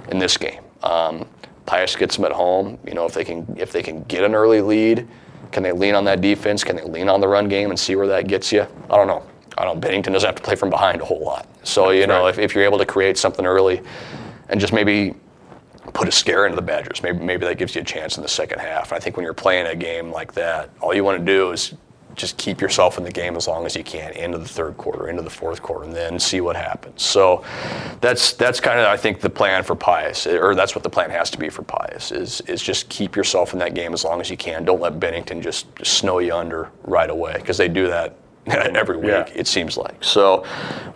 in 0.10 0.20
this 0.20 0.38
game. 0.38 0.62
Um, 0.84 1.26
Pius 1.70 1.96
gets 1.96 2.16
them 2.16 2.26
at 2.26 2.32
home. 2.32 2.80
You 2.84 2.96
know, 2.96 3.06
if 3.06 3.14
they 3.14 3.24
can 3.24 3.46
if 3.56 3.72
they 3.72 3.84
can 3.84 4.02
get 4.06 4.24
an 4.24 4.34
early 4.34 4.60
lead, 4.60 5.08
can 5.52 5.62
they 5.62 5.72
lean 5.72 5.94
on 5.94 6.04
that 6.06 6.20
defense? 6.20 6.64
Can 6.64 6.76
they 6.76 6.84
lean 6.84 7.08
on 7.08 7.22
the 7.22 7.28
run 7.28 7.48
game 7.48 7.70
and 7.70 7.80
see 7.80 7.96
where 7.96 8.08
that 8.08 8.28
gets 8.28 8.52
you? 8.52 8.66
I 8.90 8.96
don't 8.96 9.06
know. 9.06 9.24
I 9.56 9.66
don't. 9.66 9.80
Bennington 9.80 10.14
doesn't 10.14 10.28
have 10.28 10.36
to 10.36 10.42
play 10.42 10.56
from 10.56 10.72
behind 10.72 11.00
a 11.00 11.06
whole 11.06 11.24
lot. 11.24 11.48
So 11.62 11.92
you 11.92 12.08
know, 12.08 12.24
right. 12.24 12.30
if, 12.30 12.40
if 12.40 12.56
you're 12.56 12.64
able 12.64 12.80
to 12.80 12.88
create 12.88 13.20
something 13.20 13.46
early, 13.46 13.84
and 14.50 14.60
just 14.60 14.74
maybe 14.74 15.14
put 15.94 16.08
a 16.08 16.12
scare 16.12 16.48
into 16.48 16.56
the 16.56 16.64
Badgers, 16.64 17.04
maybe 17.04 17.20
maybe 17.20 17.46
that 17.46 17.60
gives 17.60 17.76
you 17.76 17.82
a 17.82 17.86
chance 17.86 18.18
in 18.18 18.24
the 18.24 18.30
second 18.30 18.58
half. 18.58 18.92
I 18.92 18.98
think 18.98 19.16
when 19.16 19.24
you're 19.24 19.36
playing 19.36 19.68
a 19.68 19.76
game 19.76 20.10
like 20.10 20.34
that, 20.34 20.72
all 20.82 20.96
you 20.96 21.04
want 21.04 21.20
to 21.20 21.26
do 21.26 21.52
is 21.52 21.76
just 22.20 22.38
keep 22.38 22.60
yourself 22.60 22.98
in 22.98 23.04
the 23.04 23.12
game 23.12 23.36
as 23.36 23.48
long 23.48 23.66
as 23.66 23.76
you 23.76 23.84
can 23.84 24.12
into 24.12 24.38
the 24.38 24.48
third 24.48 24.78
quarter, 24.78 25.08
into 25.08 25.22
the 25.22 25.30
fourth 25.30 25.62
quarter, 25.62 25.86
and 25.86 25.96
then 25.96 26.20
see 26.20 26.42
what 26.42 26.56
happens. 26.56 27.02
So 27.02 27.44
that's 28.02 28.34
that's 28.34 28.60
kind 28.60 28.80
of 28.80 28.88
I 28.88 28.98
think 28.98 29.22
the 29.22 29.30
plan 29.30 29.64
for 29.64 29.76
Pius, 29.76 30.28
or 30.28 30.54
that's 30.54 30.76
what 30.76 30.84
the 30.84 30.90
plan 30.90 31.10
has 31.10 31.30
to 31.32 31.38
be 31.38 31.50
for 31.50 31.64
Pius 31.64 32.12
is 32.12 32.42
is 32.42 32.62
just 32.62 32.90
keep 32.90 33.16
yourself 33.16 33.54
in 33.54 33.60
that 33.60 33.74
game 33.74 33.94
as 33.94 34.04
long 34.04 34.20
as 34.20 34.30
you 34.30 34.38
can. 34.38 34.66
Don't 34.66 34.82
let 34.82 35.00
Bennington 35.00 35.42
just, 35.42 35.74
just 35.76 35.94
snow 35.94 36.20
you 36.20 36.36
under 36.36 36.70
right 36.84 37.10
away 37.10 37.34
because 37.36 37.58
they 37.58 37.70
do 37.70 37.88
that 37.88 38.18
every 38.48 38.98
week 38.98 39.08
yeah. 39.08 39.30
it 39.34 39.48
seems 39.48 39.78
like. 39.78 40.04
So 40.04 40.46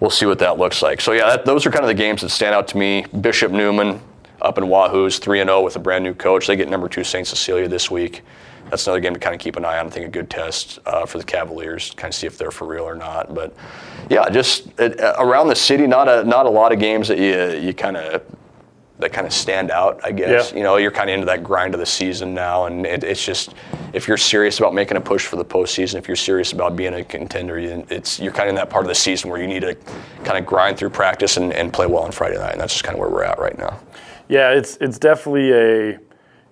we'll 0.01 0.09
see 0.09 0.25
what 0.25 0.39
that 0.39 0.57
looks 0.57 0.81
like. 0.81 0.99
So 0.99 1.13
yeah, 1.13 1.25
that, 1.27 1.45
those 1.45 1.65
are 1.65 1.71
kind 1.71 1.83
of 1.83 1.87
the 1.87 1.93
games 1.93 2.21
that 2.21 2.29
stand 2.29 2.53
out 2.53 2.67
to 2.69 2.77
me. 2.77 3.05
Bishop 3.21 3.51
Neumann 3.51 4.01
up 4.43 4.57
in 4.57 4.67
Wahoo's 4.67 5.19
3 5.19 5.39
0 5.39 5.61
with 5.61 5.75
a 5.75 5.79
brand 5.79 6.03
new 6.03 6.13
coach. 6.13 6.47
They 6.47 6.55
get 6.55 6.69
number 6.69 6.87
two 6.87 7.03
St. 7.03 7.25
Cecilia 7.25 7.67
this 7.67 7.89
week 7.89 8.21
that's 8.69 8.87
another 8.87 8.99
game 8.99 9.13
to 9.13 9.19
kind 9.19 9.35
of 9.35 9.39
keep 9.39 9.55
an 9.55 9.65
eye 9.65 9.77
on. 9.77 9.87
I 9.87 9.89
think 9.89 10.07
a 10.07 10.09
good 10.09 10.29
test 10.29 10.79
uh, 10.85 11.05
for 11.05 11.17
the 11.17 11.23
Cavaliers, 11.23 11.91
kind 11.95 12.11
of 12.11 12.15
see 12.15 12.27
if 12.27 12.37
they're 12.37 12.51
for 12.51 12.65
real 12.65 12.83
or 12.83 12.95
not. 12.95 13.33
But 13.33 13.53
yeah, 14.09 14.27
just 14.29 14.67
it, 14.79 14.99
uh, 14.99 15.15
around 15.19 15.47
the 15.47 15.55
city, 15.55 15.85
not 15.85 16.07
a 16.07 16.23
not 16.23 16.45
a 16.45 16.49
lot 16.49 16.71
of 16.71 16.79
games 16.79 17.07
that 17.07 17.19
you 17.19 17.59
you 17.59 17.73
kind 17.73 17.97
of 17.97 18.23
that 18.99 19.11
kind 19.11 19.27
of 19.27 19.33
stand 19.33 19.69
out, 19.69 19.99
I 20.03 20.11
guess. 20.11 20.51
Yeah. 20.51 20.57
You 20.57 20.63
know, 20.63 20.77
you're 20.77 20.91
kind 20.91 21.09
of 21.09 21.15
into 21.15 21.25
that 21.25 21.43
grind 21.43 21.73
of 21.73 21.79
the 21.79 21.85
season 21.85 22.33
now, 22.33 22.65
and 22.65 22.85
it, 22.85 23.03
it's 23.03 23.23
just 23.23 23.53
if 23.91 24.07
you're 24.07 24.17
serious 24.17 24.59
about 24.59 24.73
making 24.73 24.97
a 24.97 25.01
push 25.01 25.25
for 25.25 25.35
the 25.35 25.45
postseason, 25.45 25.95
if 25.95 26.07
you're 26.07 26.15
serious 26.15 26.51
about 26.51 26.75
being 26.75 26.93
a 26.95 27.03
contender, 27.03 27.59
it's 27.59 28.19
you're 28.19 28.31
kind 28.31 28.47
of 28.47 28.49
in 28.49 28.55
that 28.55 28.69
part 28.69 28.85
of 28.85 28.87
the 28.89 28.95
season 28.95 29.29
where 29.29 29.41
you 29.41 29.47
need 29.47 29.61
to 29.61 29.75
kind 30.23 30.37
of 30.37 30.45
grind 30.45 30.77
through 30.77 30.89
practice 30.89 31.37
and, 31.37 31.53
and 31.53 31.73
play 31.73 31.85
well 31.85 32.03
on 32.03 32.11
Friday 32.11 32.37
night, 32.37 32.53
and 32.53 32.61
that's 32.61 32.73
just 32.73 32.83
kind 32.83 32.95
of 32.95 32.99
where 32.99 33.09
we're 33.09 33.23
at 33.23 33.37
right 33.39 33.57
now. 33.57 33.79
Yeah, 34.27 34.51
it's 34.51 34.77
it's 34.81 34.97
definitely 34.99 35.51
a, 35.51 35.99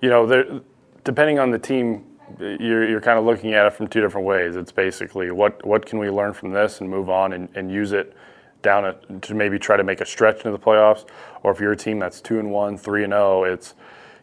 you 0.02 0.10
know, 0.10 0.26
there 0.26 0.62
depending 1.04 1.40
on 1.40 1.52
the 1.52 1.60
team, 1.60 2.06
you're, 2.40 2.88
you're 2.88 3.02
kind 3.02 3.18
of 3.18 3.26
looking 3.26 3.54
at 3.54 3.66
it 3.66 3.74
from 3.74 3.88
two 3.88 4.02
different 4.02 4.26
ways. 4.28 4.56
It's 4.56 4.72
basically 4.72 5.32
what 5.32 5.66
what 5.66 5.86
can 5.86 6.00
we 6.00 6.10
learn 6.10 6.34
from 6.34 6.52
this 6.52 6.82
and 6.82 6.90
move 6.90 7.10
on 7.10 7.34
and, 7.34 7.50
and 7.56 7.72
use 7.72 7.92
it 7.92 8.16
down 8.62 8.86
a, 8.86 8.94
to 9.22 9.34
maybe 9.34 9.58
try 9.58 9.76
to 9.76 9.84
make 9.84 10.02
a 10.02 10.06
stretch 10.06 10.38
into 10.38 10.52
the 10.52 10.60
playoffs. 10.60 11.06
Or 11.44 11.52
if 11.52 11.60
you're 11.60 11.72
a 11.72 11.78
team 11.78 12.00
that's 12.00 12.22
two 12.22 12.40
and 12.40 12.52
one, 12.52 12.78
three 12.78 13.04
and 13.04 13.12
zero, 13.12 13.42
oh, 13.42 13.44
it's 13.44 13.74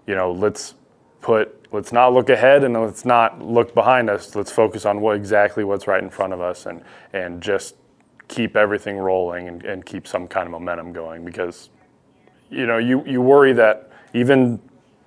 you 0.07 0.15
know 0.15 0.31
let's 0.33 0.75
put 1.21 1.55
let's 1.73 1.93
not 1.93 2.13
look 2.13 2.31
ahead 2.31 2.65
and 2.65 2.75
let's 2.75 3.05
not 3.05 3.43
look 3.43 3.75
behind 3.75 4.11
us. 4.11 4.35
Let's 4.37 4.53
focus 4.53 4.87
on 4.87 5.01
what 5.01 5.17
exactly 5.17 5.65
what's 5.65 5.87
right 5.87 6.03
in 6.03 6.11
front 6.11 6.33
of 6.33 6.41
us 6.41 6.67
and 6.67 6.83
and 7.13 7.43
just 7.43 7.77
keep 8.29 8.57
everything 8.57 8.99
rolling 8.99 9.49
and, 9.49 9.65
and 9.65 9.87
keep 9.87 10.07
some 10.07 10.29
kind 10.29 10.47
of 10.47 10.53
momentum 10.53 10.93
going 10.93 11.25
because 11.25 11.71
you 12.51 12.67
know 12.67 12.79
you 12.79 13.05
you 13.07 13.21
worry 13.21 13.53
that 13.53 13.91
even 14.15 14.61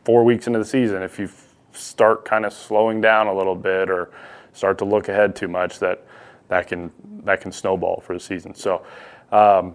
four 0.03 0.23
weeks 0.23 0.47
into 0.47 0.59
the 0.59 0.65
season 0.65 1.01
if 1.01 1.19
you 1.19 1.29
start 1.73 2.25
kind 2.25 2.45
of 2.45 2.53
slowing 2.53 3.01
down 3.01 3.27
a 3.27 3.33
little 3.33 3.55
bit 3.55 3.89
or 3.89 4.09
start 4.53 4.77
to 4.79 4.85
look 4.85 5.09
ahead 5.09 5.35
too 5.35 5.47
much, 5.47 5.79
that 5.79 6.05
that 6.47 6.67
can 6.67 6.91
that 7.23 7.41
can 7.41 7.51
snowball 7.51 8.01
for 8.05 8.13
the 8.13 8.19
season. 8.19 8.53
So 8.53 8.83
um, 9.31 9.73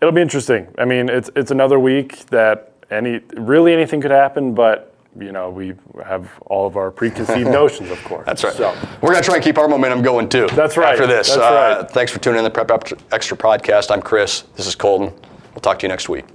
it'll 0.00 0.12
be 0.12 0.20
interesting. 0.20 0.68
I 0.78 0.84
mean, 0.84 1.08
it's 1.08 1.30
it's 1.36 1.50
another 1.50 1.78
week 1.78 2.26
that 2.26 2.74
any 2.90 3.20
really 3.34 3.72
anything 3.72 4.00
could 4.00 4.10
happen, 4.10 4.54
but 4.54 4.94
you 5.18 5.32
know, 5.32 5.50
we 5.50 5.74
have 6.04 6.30
all 6.46 6.66
of 6.66 6.76
our 6.76 6.90
preconceived 6.90 7.50
notions, 7.50 7.90
of 7.90 8.02
course. 8.04 8.26
That's 8.26 8.44
right. 8.44 8.52
So, 8.52 8.72
We're 9.02 9.10
going 9.10 9.22
to 9.22 9.26
try 9.26 9.34
and 9.34 9.44
keep 9.44 9.58
our 9.58 9.66
momentum 9.66 10.02
going 10.02 10.28
too. 10.28 10.46
That's 10.54 10.76
right. 10.76 10.92
After 10.92 11.06
this. 11.06 11.28
That's 11.28 11.40
uh, 11.40 11.80
right. 11.80 11.90
Thanks 11.90 12.12
for 12.12 12.20
tuning 12.20 12.38
in 12.38 12.44
the 12.44 12.50
Prep 12.50 12.70
Extra 13.10 13.36
podcast. 13.36 13.90
I'm 13.90 14.02
Chris. 14.02 14.42
This 14.54 14.68
is 14.68 14.76
Colton. 14.76 15.12
We'll 15.52 15.62
talk 15.62 15.80
to 15.80 15.86
you 15.86 15.88
next 15.88 16.08
week. 16.08 16.26